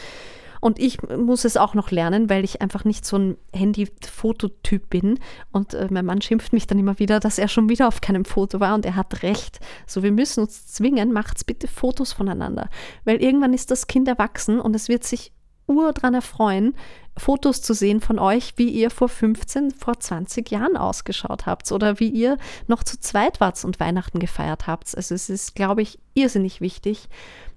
Und 0.63 0.79
ich 0.79 1.01
muss 1.01 1.43
es 1.43 1.57
auch 1.57 1.73
noch 1.73 1.91
lernen, 1.91 2.29
weil 2.29 2.45
ich 2.45 2.61
einfach 2.61 2.85
nicht 2.85 3.05
so 3.05 3.17
ein 3.17 3.37
Handy-Fototyp 3.53 4.89
bin. 4.89 5.19
Und 5.51 5.73
äh, 5.73 5.89
mein 5.91 6.05
Mann 6.05 6.21
schimpft 6.21 6.53
mich 6.53 6.67
dann 6.67 6.79
immer 6.79 6.99
wieder, 6.99 7.19
dass 7.19 7.37
er 7.37 7.49
schon 7.49 7.67
wieder 7.67 7.85
auf 7.85 7.99
keinem 7.99 8.23
Foto 8.23 8.61
war 8.61 8.73
und 8.73 8.85
er 8.85 8.95
hat 8.95 9.23
recht. 9.23 9.59
So, 9.85 10.03
wir 10.03 10.13
müssen 10.13 10.39
uns 10.39 10.65
zwingen, 10.67 11.11
macht's 11.11 11.43
bitte 11.43 11.67
Fotos 11.67 12.13
voneinander. 12.13 12.69
Weil 13.03 13.21
irgendwann 13.21 13.53
ist 13.53 13.71
das 13.71 13.87
Kind 13.87 14.07
erwachsen 14.07 14.61
und 14.61 14.73
es 14.73 14.87
wird 14.87 15.03
sich 15.03 15.33
ur 15.67 15.93
dran 15.93 16.13
erfreuen, 16.13 16.75
Fotos 17.15 17.61
zu 17.61 17.73
sehen 17.73 18.01
von 18.01 18.17
euch, 18.17 18.53
wie 18.57 18.69
ihr 18.69 18.89
vor 18.89 19.07
15, 19.07 19.71
vor 19.71 19.99
20 19.99 20.49
Jahren 20.49 20.77
ausgeschaut 20.77 21.45
habt 21.45 21.71
oder 21.71 21.99
wie 21.99 22.09
ihr 22.09 22.37
noch 22.67 22.83
zu 22.83 22.99
zweit 22.99 23.39
wart 23.39 23.63
und 23.63 23.79
Weihnachten 23.79 24.17
gefeiert 24.17 24.65
habt. 24.65 24.95
Also 24.97 25.13
es 25.13 25.29
ist, 25.29 25.53
glaube 25.53 25.83
ich, 25.83 25.99
irrsinnig 26.15 26.59
wichtig, 26.59 27.07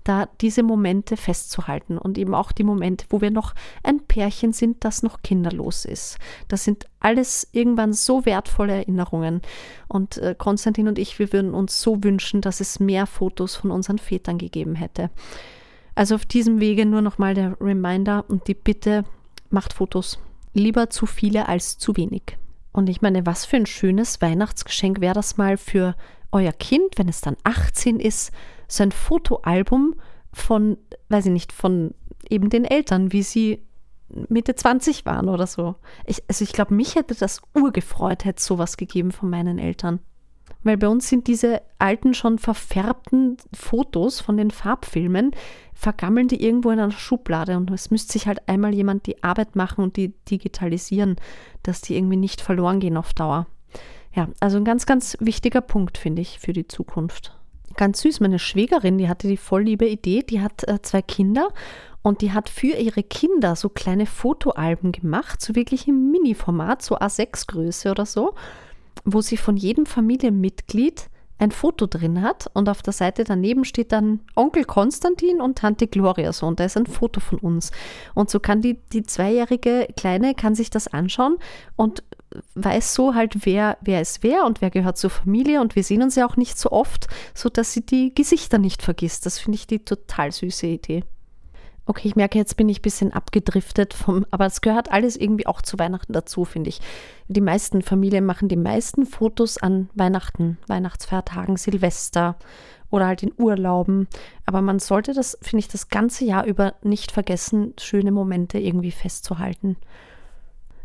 da 0.04 0.28
diese 0.40 0.62
Momente 0.62 1.16
festzuhalten 1.16 1.98
und 1.98 2.16
eben 2.18 2.34
auch 2.34 2.52
die 2.52 2.64
Momente, 2.64 3.06
wo 3.08 3.20
wir 3.20 3.30
noch 3.30 3.54
ein 3.82 4.00
Pärchen 4.00 4.52
sind, 4.52 4.84
das 4.84 5.02
noch 5.02 5.22
kinderlos 5.22 5.84
ist. 5.84 6.18
Das 6.48 6.62
sind 6.62 6.86
alles 7.00 7.48
irgendwann 7.52 7.92
so 7.92 8.24
wertvolle 8.24 8.74
Erinnerungen. 8.74 9.40
Und 9.88 10.18
äh, 10.18 10.36
Konstantin 10.36 10.86
und 10.86 10.98
ich, 10.98 11.18
wir 11.18 11.32
würden 11.32 11.54
uns 11.54 11.80
so 11.80 12.04
wünschen, 12.04 12.40
dass 12.40 12.60
es 12.60 12.78
mehr 12.78 13.06
Fotos 13.06 13.56
von 13.56 13.70
unseren 13.70 13.98
Vätern 13.98 14.38
gegeben 14.38 14.76
hätte. 14.76 15.10
Also 15.96 16.14
auf 16.14 16.26
diesem 16.26 16.60
Wege 16.60 16.86
nur 16.86 17.00
nochmal 17.00 17.34
der 17.34 17.60
Reminder 17.60 18.24
und 18.28 18.46
die 18.46 18.54
Bitte, 18.54 19.04
macht 19.50 19.72
Fotos. 19.72 20.18
Lieber 20.52 20.90
zu 20.90 21.06
viele 21.06 21.48
als 21.48 21.78
zu 21.78 21.96
wenig. 21.96 22.38
Und 22.72 22.88
ich 22.88 23.00
meine, 23.00 23.24
was 23.24 23.46
für 23.46 23.56
ein 23.56 23.66
schönes 23.66 24.20
Weihnachtsgeschenk 24.20 25.00
wäre 25.00 25.14
das 25.14 25.38
mal 25.38 25.56
für 25.56 25.96
euer 26.32 26.52
Kind, 26.52 26.98
wenn 26.98 27.08
es 27.08 27.22
dann 27.22 27.36
18 27.44 27.98
ist, 27.98 28.30
so 28.68 28.82
ein 28.82 28.92
Fotoalbum 28.92 29.94
von, 30.32 30.76
weiß 31.08 31.26
ich 31.26 31.32
nicht, 31.32 31.52
von 31.52 31.94
eben 32.28 32.50
den 32.50 32.66
Eltern, 32.66 33.12
wie 33.12 33.22
sie 33.22 33.62
Mitte 34.08 34.54
20 34.54 35.06
waren 35.06 35.30
oder 35.30 35.46
so. 35.46 35.76
Ich, 36.04 36.22
also 36.28 36.44
ich 36.44 36.52
glaube, 36.52 36.74
mich 36.74 36.94
hätte 36.94 37.14
das 37.14 37.40
urgefreut, 37.54 38.24
hätte 38.24 38.38
es 38.38 38.44
sowas 38.44 38.76
gegeben 38.76 39.12
von 39.12 39.30
meinen 39.30 39.58
Eltern. 39.58 40.00
Weil 40.66 40.78
bei 40.78 40.88
uns 40.88 41.08
sind 41.08 41.28
diese 41.28 41.62
alten, 41.78 42.12
schon 42.12 42.40
verfärbten 42.40 43.36
Fotos 43.52 44.20
von 44.20 44.36
den 44.36 44.50
Farbfilmen, 44.50 45.30
vergammeln 45.74 46.26
die 46.26 46.42
irgendwo 46.42 46.70
in 46.70 46.80
einer 46.80 46.90
Schublade 46.90 47.56
und 47.56 47.70
es 47.70 47.92
müsste 47.92 48.14
sich 48.14 48.26
halt 48.26 48.48
einmal 48.48 48.74
jemand 48.74 49.06
die 49.06 49.22
Arbeit 49.22 49.54
machen 49.54 49.84
und 49.84 49.96
die 49.96 50.12
digitalisieren, 50.28 51.14
dass 51.62 51.82
die 51.82 51.96
irgendwie 51.96 52.16
nicht 52.16 52.40
verloren 52.40 52.80
gehen 52.80 52.96
auf 52.96 53.14
Dauer. 53.14 53.46
Ja, 54.12 54.28
also 54.40 54.56
ein 54.56 54.64
ganz, 54.64 54.86
ganz 54.86 55.16
wichtiger 55.20 55.60
Punkt, 55.60 55.98
finde 55.98 56.22
ich, 56.22 56.40
für 56.40 56.52
die 56.52 56.66
Zukunft. 56.66 57.38
Ganz 57.76 58.00
süß, 58.00 58.18
meine 58.18 58.40
Schwägerin, 58.40 58.98
die 58.98 59.08
hatte 59.08 59.28
die 59.28 59.36
voll 59.36 59.62
liebe 59.62 59.86
Idee, 59.86 60.24
die 60.24 60.40
hat 60.40 60.66
äh, 60.66 60.82
zwei 60.82 61.00
Kinder 61.00 61.50
und 62.02 62.22
die 62.22 62.32
hat 62.32 62.48
für 62.48 62.74
ihre 62.74 63.04
Kinder 63.04 63.54
so 63.54 63.68
kleine 63.68 64.06
Fotoalben 64.06 64.90
gemacht, 64.90 65.40
so 65.40 65.54
wirklich 65.54 65.86
im 65.86 66.10
Mini-Format, 66.10 66.82
so 66.82 66.96
A6-Größe 66.96 67.88
oder 67.92 68.04
so, 68.04 68.34
wo 69.04 69.20
sie 69.20 69.36
von 69.36 69.56
jedem 69.56 69.86
Familienmitglied 69.86 71.08
ein 71.38 71.50
Foto 71.50 71.86
drin 71.86 72.22
hat 72.22 72.50
und 72.54 72.68
auf 72.68 72.80
der 72.80 72.94
Seite 72.94 73.24
daneben 73.24 73.64
steht 73.64 73.92
dann 73.92 74.20
Onkel 74.34 74.64
Konstantin 74.64 75.40
und 75.40 75.58
Tante 75.58 75.86
Gloria 75.86 76.32
so 76.32 76.46
und 76.46 76.60
da 76.60 76.64
ist 76.64 76.76
ein 76.76 76.86
Foto 76.86 77.20
von 77.20 77.38
uns. 77.38 77.72
Und 78.14 78.30
so 78.30 78.40
kann 78.40 78.62
die, 78.62 78.78
die 78.92 79.02
zweijährige 79.02 79.88
Kleine 79.96 80.34
kann 80.34 80.54
sich 80.54 80.70
das 80.70 80.88
anschauen 80.88 81.36
und 81.76 82.02
weiß 82.54 82.94
so 82.94 83.14
halt, 83.14 83.44
wer, 83.44 83.76
wer 83.82 84.00
ist 84.00 84.22
wer 84.22 84.44
und 84.46 84.60
wer 84.60 84.70
gehört 84.70 84.96
zur 84.96 85.10
Familie 85.10 85.60
und 85.60 85.76
wir 85.76 85.84
sehen 85.84 86.02
uns 86.02 86.16
ja 86.16 86.26
auch 86.26 86.36
nicht 86.36 86.58
so 86.58 86.70
oft, 86.70 87.06
sodass 87.34 87.72
sie 87.72 87.84
die 87.84 88.14
Gesichter 88.14 88.58
nicht 88.58 88.82
vergisst. 88.82 89.26
Das 89.26 89.38
finde 89.38 89.56
ich 89.56 89.66
die 89.66 89.84
total 89.84 90.32
süße 90.32 90.66
Idee. 90.66 91.04
Okay, 91.88 92.08
ich 92.08 92.16
merke, 92.16 92.36
jetzt 92.36 92.56
bin 92.56 92.68
ich 92.68 92.80
ein 92.80 92.82
bisschen 92.82 93.12
abgedriftet 93.12 93.94
vom, 93.94 94.26
aber 94.32 94.46
es 94.46 94.60
gehört 94.60 94.90
alles 94.90 95.16
irgendwie 95.16 95.46
auch 95.46 95.62
zu 95.62 95.78
Weihnachten 95.78 96.12
dazu, 96.12 96.44
finde 96.44 96.68
ich. 96.68 96.80
Die 97.28 97.40
meisten 97.40 97.80
Familien 97.80 98.26
machen 98.26 98.48
die 98.48 98.56
meisten 98.56 99.06
Fotos 99.06 99.56
an 99.56 99.88
Weihnachten, 99.94 100.58
Weihnachtsfeiertagen, 100.66 101.56
Silvester 101.56 102.36
oder 102.90 103.06
halt 103.06 103.22
in 103.22 103.32
Urlauben. 103.38 104.08
Aber 104.46 104.62
man 104.62 104.80
sollte 104.80 105.14
das, 105.14 105.38
finde 105.40 105.60
ich, 105.60 105.68
das 105.68 105.88
ganze 105.88 106.24
Jahr 106.24 106.44
über 106.44 106.74
nicht 106.82 107.12
vergessen, 107.12 107.74
schöne 107.78 108.10
Momente 108.10 108.58
irgendwie 108.58 108.90
festzuhalten. 108.90 109.76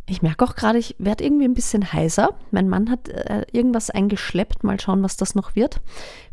Ich 0.07 0.21
merke 0.21 0.45
auch 0.45 0.55
gerade, 0.55 0.77
ich 0.77 0.95
werde 0.99 1.23
irgendwie 1.23 1.45
ein 1.45 1.53
bisschen 1.53 1.93
heiser. 1.93 2.35
Mein 2.51 2.69
Mann 2.69 2.91
hat 2.91 3.07
äh, 3.07 3.45
irgendwas 3.51 3.89
eingeschleppt. 3.89 4.63
Mal 4.63 4.79
schauen, 4.79 5.01
was 5.03 5.17
das 5.17 5.35
noch 5.35 5.55
wird. 5.55 5.79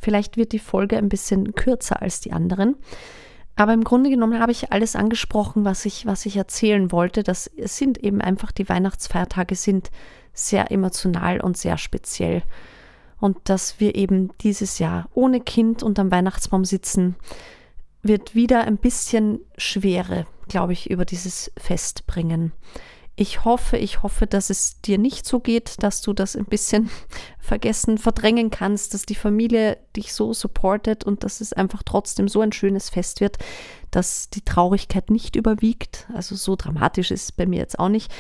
Vielleicht 0.01 0.37
wird 0.37 0.53
die 0.53 0.59
Folge 0.59 0.99
ein 0.99 1.09
bisschen 1.09 1.55
kürzer 1.55 2.03
als 2.03 2.21
die 2.21 2.33
anderen. 2.33 2.77
Aber 3.59 3.73
im 3.73 3.83
Grunde 3.83 4.09
genommen 4.09 4.39
habe 4.39 4.53
ich 4.53 4.71
alles 4.71 4.95
angesprochen, 4.95 5.65
was 5.65 5.85
ich, 5.85 6.07
was 6.07 6.25
ich 6.27 6.37
erzählen 6.37 6.93
wollte. 6.93 7.25
Das 7.25 7.51
sind 7.57 7.99
eben 7.99 8.21
einfach 8.21 8.53
die 8.53 8.69
Weihnachtsfeiertage 8.69 9.57
sind 9.57 9.91
sehr 10.33 10.71
emotional 10.71 11.41
und 11.41 11.57
sehr 11.57 11.77
speziell. 11.77 12.45
Und 13.19 13.37
dass 13.49 13.81
wir 13.81 13.97
eben 13.97 14.31
dieses 14.43 14.79
Jahr 14.79 15.09
ohne 15.13 15.41
Kind 15.41 15.83
unterm 15.83 16.13
Weihnachtsbaum 16.13 16.65
sitzen, 16.65 17.17
wird 18.01 18.37
wieder 18.37 18.63
ein 18.63 18.77
bisschen 18.77 19.41
Schwere, 19.57 20.27
glaube 20.47 20.73
ich, 20.73 20.89
über 20.89 21.05
dieses 21.05 21.51
Fest 21.57 22.07
bringen. 22.07 22.53
Ich 23.21 23.45
hoffe, 23.45 23.77
ich 23.79 24.05
hoffe, 24.05 24.29
dass 24.29 24.49
es 24.49 24.81
dir 24.81 24.97
nicht 24.97 25.27
so 25.27 25.41
geht, 25.41 25.83
dass 25.83 26.03
du 26.03 26.13
das 26.13 26.37
ein 26.37 26.45
bisschen 26.45 26.89
vergessen, 27.41 27.99
verdrängen 27.99 28.51
kannst, 28.51 28.95
dass 28.95 29.07
die 29.07 29.17
Familie 29.17 29.77
dich 29.97 30.13
so 30.13 30.33
supportet 30.33 31.03
und 31.03 31.25
dass 31.25 31.41
es 31.41 31.53
einfach 31.53 31.83
trotzdem 31.83 32.29
so 32.29 32.43
ein 32.43 32.53
schönes 32.53 32.91
Fest 32.91 33.21
wird, 33.21 33.39
dass 33.91 34.31
die 34.31 34.45
Traurigkeit 34.45 35.11
nicht 35.11 35.35
überwiegt. 35.35 36.07
Also 36.15 36.37
so 36.37 36.55
dramatisch 36.55 37.11
ist 37.11 37.25
es 37.25 37.33
bei 37.33 37.45
mir 37.45 37.59
jetzt 37.59 37.81
auch 37.81 37.89
nicht. 37.89 38.15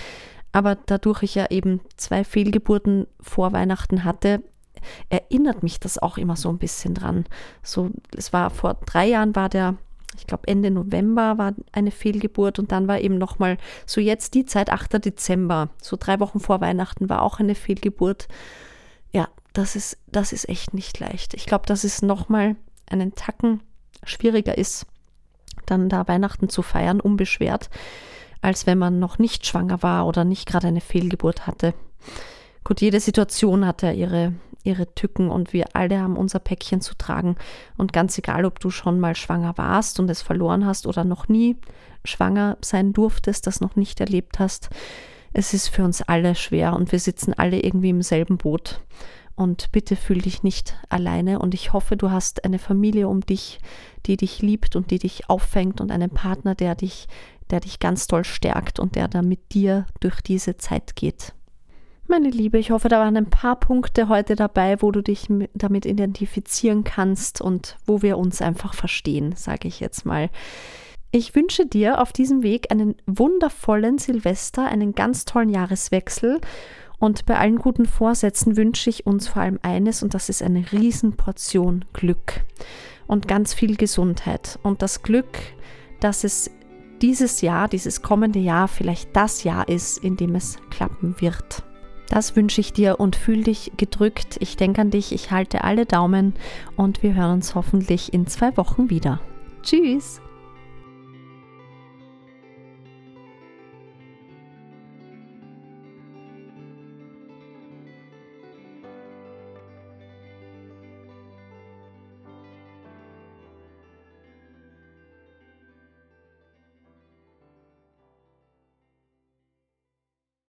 Aber 0.50 0.74
dadurch 0.74 1.22
ich 1.22 1.36
ja 1.36 1.46
eben 1.48 1.80
zwei 1.96 2.24
Fehlgeburten 2.24 3.06
vor 3.20 3.52
Weihnachten 3.52 4.02
hatte, 4.02 4.42
erinnert 5.10 5.62
mich 5.62 5.78
das 5.78 5.98
auch 5.98 6.18
immer 6.18 6.34
so 6.34 6.48
ein 6.48 6.58
bisschen 6.58 6.94
dran. 6.94 7.24
So, 7.62 7.90
es 8.16 8.32
war 8.32 8.50
vor 8.50 8.74
drei 8.84 9.06
Jahren 9.06 9.36
war 9.36 9.48
der 9.48 9.76
ich 10.18 10.26
glaube 10.26 10.48
Ende 10.48 10.70
November 10.70 11.38
war 11.38 11.54
eine 11.72 11.90
Fehlgeburt 11.90 12.58
und 12.58 12.72
dann 12.72 12.88
war 12.88 13.00
eben 13.00 13.16
nochmal 13.16 13.56
so 13.86 14.00
jetzt 14.00 14.34
die 14.34 14.44
Zeit, 14.44 14.70
8. 14.70 15.04
Dezember, 15.04 15.70
so 15.80 15.96
drei 15.98 16.20
Wochen 16.20 16.40
vor 16.40 16.60
Weihnachten 16.60 17.08
war 17.08 17.22
auch 17.22 17.38
eine 17.40 17.54
Fehlgeburt. 17.54 18.28
Ja, 19.12 19.28
das 19.52 19.76
ist, 19.76 19.98
das 20.06 20.32
ist 20.32 20.48
echt 20.48 20.74
nicht 20.74 20.98
leicht. 20.98 21.34
Ich 21.34 21.46
glaube, 21.46 21.66
dass 21.66 21.84
es 21.84 22.02
nochmal 22.02 22.56
einen 22.90 23.14
Tacken 23.14 23.60
schwieriger 24.04 24.58
ist, 24.58 24.86
dann 25.66 25.88
da 25.88 26.08
Weihnachten 26.08 26.48
zu 26.48 26.62
feiern, 26.62 27.00
unbeschwert, 27.00 27.70
als 28.40 28.66
wenn 28.66 28.78
man 28.78 28.98
noch 28.98 29.18
nicht 29.18 29.46
schwanger 29.46 29.82
war 29.82 30.06
oder 30.06 30.24
nicht 30.24 30.46
gerade 30.46 30.68
eine 30.68 30.80
Fehlgeburt 30.80 31.46
hatte. 31.46 31.74
Gut, 32.64 32.80
jede 32.80 33.00
Situation 33.00 33.66
hat 33.66 33.82
ja 33.82 33.92
ihre, 33.92 34.34
ihre 34.64 34.94
Tücken 34.94 35.30
und 35.30 35.52
wir 35.52 35.66
alle 35.74 36.00
haben 36.00 36.16
unser 36.16 36.38
Päckchen 36.38 36.80
zu 36.80 36.94
tragen. 36.96 37.36
Und 37.76 37.92
ganz 37.92 38.18
egal, 38.18 38.44
ob 38.44 38.60
du 38.60 38.70
schon 38.70 39.00
mal 39.00 39.14
schwanger 39.14 39.56
warst 39.56 40.00
und 40.00 40.10
es 40.10 40.22
verloren 40.22 40.66
hast 40.66 40.86
oder 40.86 41.04
noch 41.04 41.28
nie 41.28 41.56
schwanger 42.04 42.58
sein 42.60 42.92
durftest, 42.92 43.46
das 43.46 43.60
noch 43.60 43.76
nicht 43.76 44.00
erlebt 44.00 44.38
hast, 44.38 44.70
es 45.32 45.54
ist 45.54 45.68
für 45.68 45.84
uns 45.84 46.02
alle 46.02 46.34
schwer 46.34 46.74
und 46.74 46.90
wir 46.92 46.98
sitzen 46.98 47.34
alle 47.34 47.60
irgendwie 47.60 47.90
im 47.90 48.02
selben 48.02 48.38
Boot. 48.38 48.80
Und 49.36 49.70
bitte 49.70 49.94
fühl 49.94 50.20
dich 50.20 50.42
nicht 50.42 50.74
alleine 50.88 51.38
und 51.38 51.54
ich 51.54 51.72
hoffe, 51.72 51.96
du 51.96 52.10
hast 52.10 52.44
eine 52.44 52.58
Familie 52.58 53.06
um 53.06 53.20
dich, 53.20 53.60
die 54.06 54.16
dich 54.16 54.42
liebt 54.42 54.74
und 54.74 54.90
die 54.90 54.98
dich 54.98 55.30
auffängt 55.30 55.80
und 55.80 55.92
einen 55.92 56.10
Partner, 56.10 56.56
der 56.56 56.74
dich, 56.74 57.06
der 57.50 57.60
dich 57.60 57.78
ganz 57.78 58.08
toll 58.08 58.24
stärkt 58.24 58.80
und 58.80 58.96
der 58.96 59.06
da 59.06 59.22
mit 59.22 59.54
dir 59.54 59.86
durch 60.00 60.20
diese 60.22 60.56
Zeit 60.56 60.96
geht. 60.96 61.34
Meine 62.10 62.30
Liebe, 62.30 62.56
ich 62.56 62.70
hoffe, 62.70 62.88
da 62.88 63.00
waren 63.00 63.18
ein 63.18 63.28
paar 63.28 63.60
Punkte 63.60 64.08
heute 64.08 64.34
dabei, 64.34 64.80
wo 64.80 64.90
du 64.90 65.02
dich 65.02 65.28
damit 65.52 65.84
identifizieren 65.84 66.82
kannst 66.82 67.42
und 67.42 67.76
wo 67.84 68.00
wir 68.00 68.16
uns 68.16 68.40
einfach 68.40 68.72
verstehen, 68.72 69.34
sage 69.36 69.68
ich 69.68 69.78
jetzt 69.78 70.06
mal. 70.06 70.30
Ich 71.10 71.34
wünsche 71.34 71.66
dir 71.66 72.00
auf 72.00 72.14
diesem 72.14 72.42
Weg 72.42 72.72
einen 72.72 72.94
wundervollen 73.04 73.98
Silvester, 73.98 74.66
einen 74.66 74.94
ganz 74.94 75.26
tollen 75.26 75.50
Jahreswechsel 75.50 76.40
und 76.98 77.26
bei 77.26 77.36
allen 77.36 77.58
guten 77.58 77.84
Vorsätzen 77.84 78.56
wünsche 78.56 78.88
ich 78.88 79.06
uns 79.06 79.28
vor 79.28 79.42
allem 79.42 79.58
eines 79.60 80.02
und 80.02 80.14
das 80.14 80.30
ist 80.30 80.42
eine 80.42 80.72
Riesenportion 80.72 81.84
Glück 81.92 82.40
und 83.06 83.28
ganz 83.28 83.52
viel 83.52 83.76
Gesundheit 83.76 84.58
und 84.62 84.80
das 84.80 85.02
Glück, 85.02 85.38
dass 86.00 86.24
es 86.24 86.50
dieses 87.02 87.42
Jahr, 87.42 87.68
dieses 87.68 88.00
kommende 88.00 88.38
Jahr 88.38 88.66
vielleicht 88.66 89.14
das 89.14 89.44
Jahr 89.44 89.68
ist, 89.68 89.98
in 89.98 90.16
dem 90.16 90.34
es 90.36 90.56
klappen 90.70 91.14
wird. 91.20 91.67
Das 92.08 92.36
wünsche 92.36 92.60
ich 92.60 92.72
dir 92.72 93.00
und 93.00 93.16
fühl 93.16 93.44
dich 93.44 93.72
gedrückt. 93.76 94.36
Ich 94.40 94.56
denke 94.56 94.80
an 94.80 94.90
dich, 94.90 95.12
ich 95.12 95.30
halte 95.30 95.64
alle 95.64 95.86
Daumen 95.86 96.34
und 96.76 97.02
wir 97.02 97.14
hören 97.14 97.34
uns 97.34 97.54
hoffentlich 97.54 98.14
in 98.14 98.26
zwei 98.26 98.56
Wochen 98.56 98.90
wieder. 98.90 99.20
Tschüss! 99.62 100.20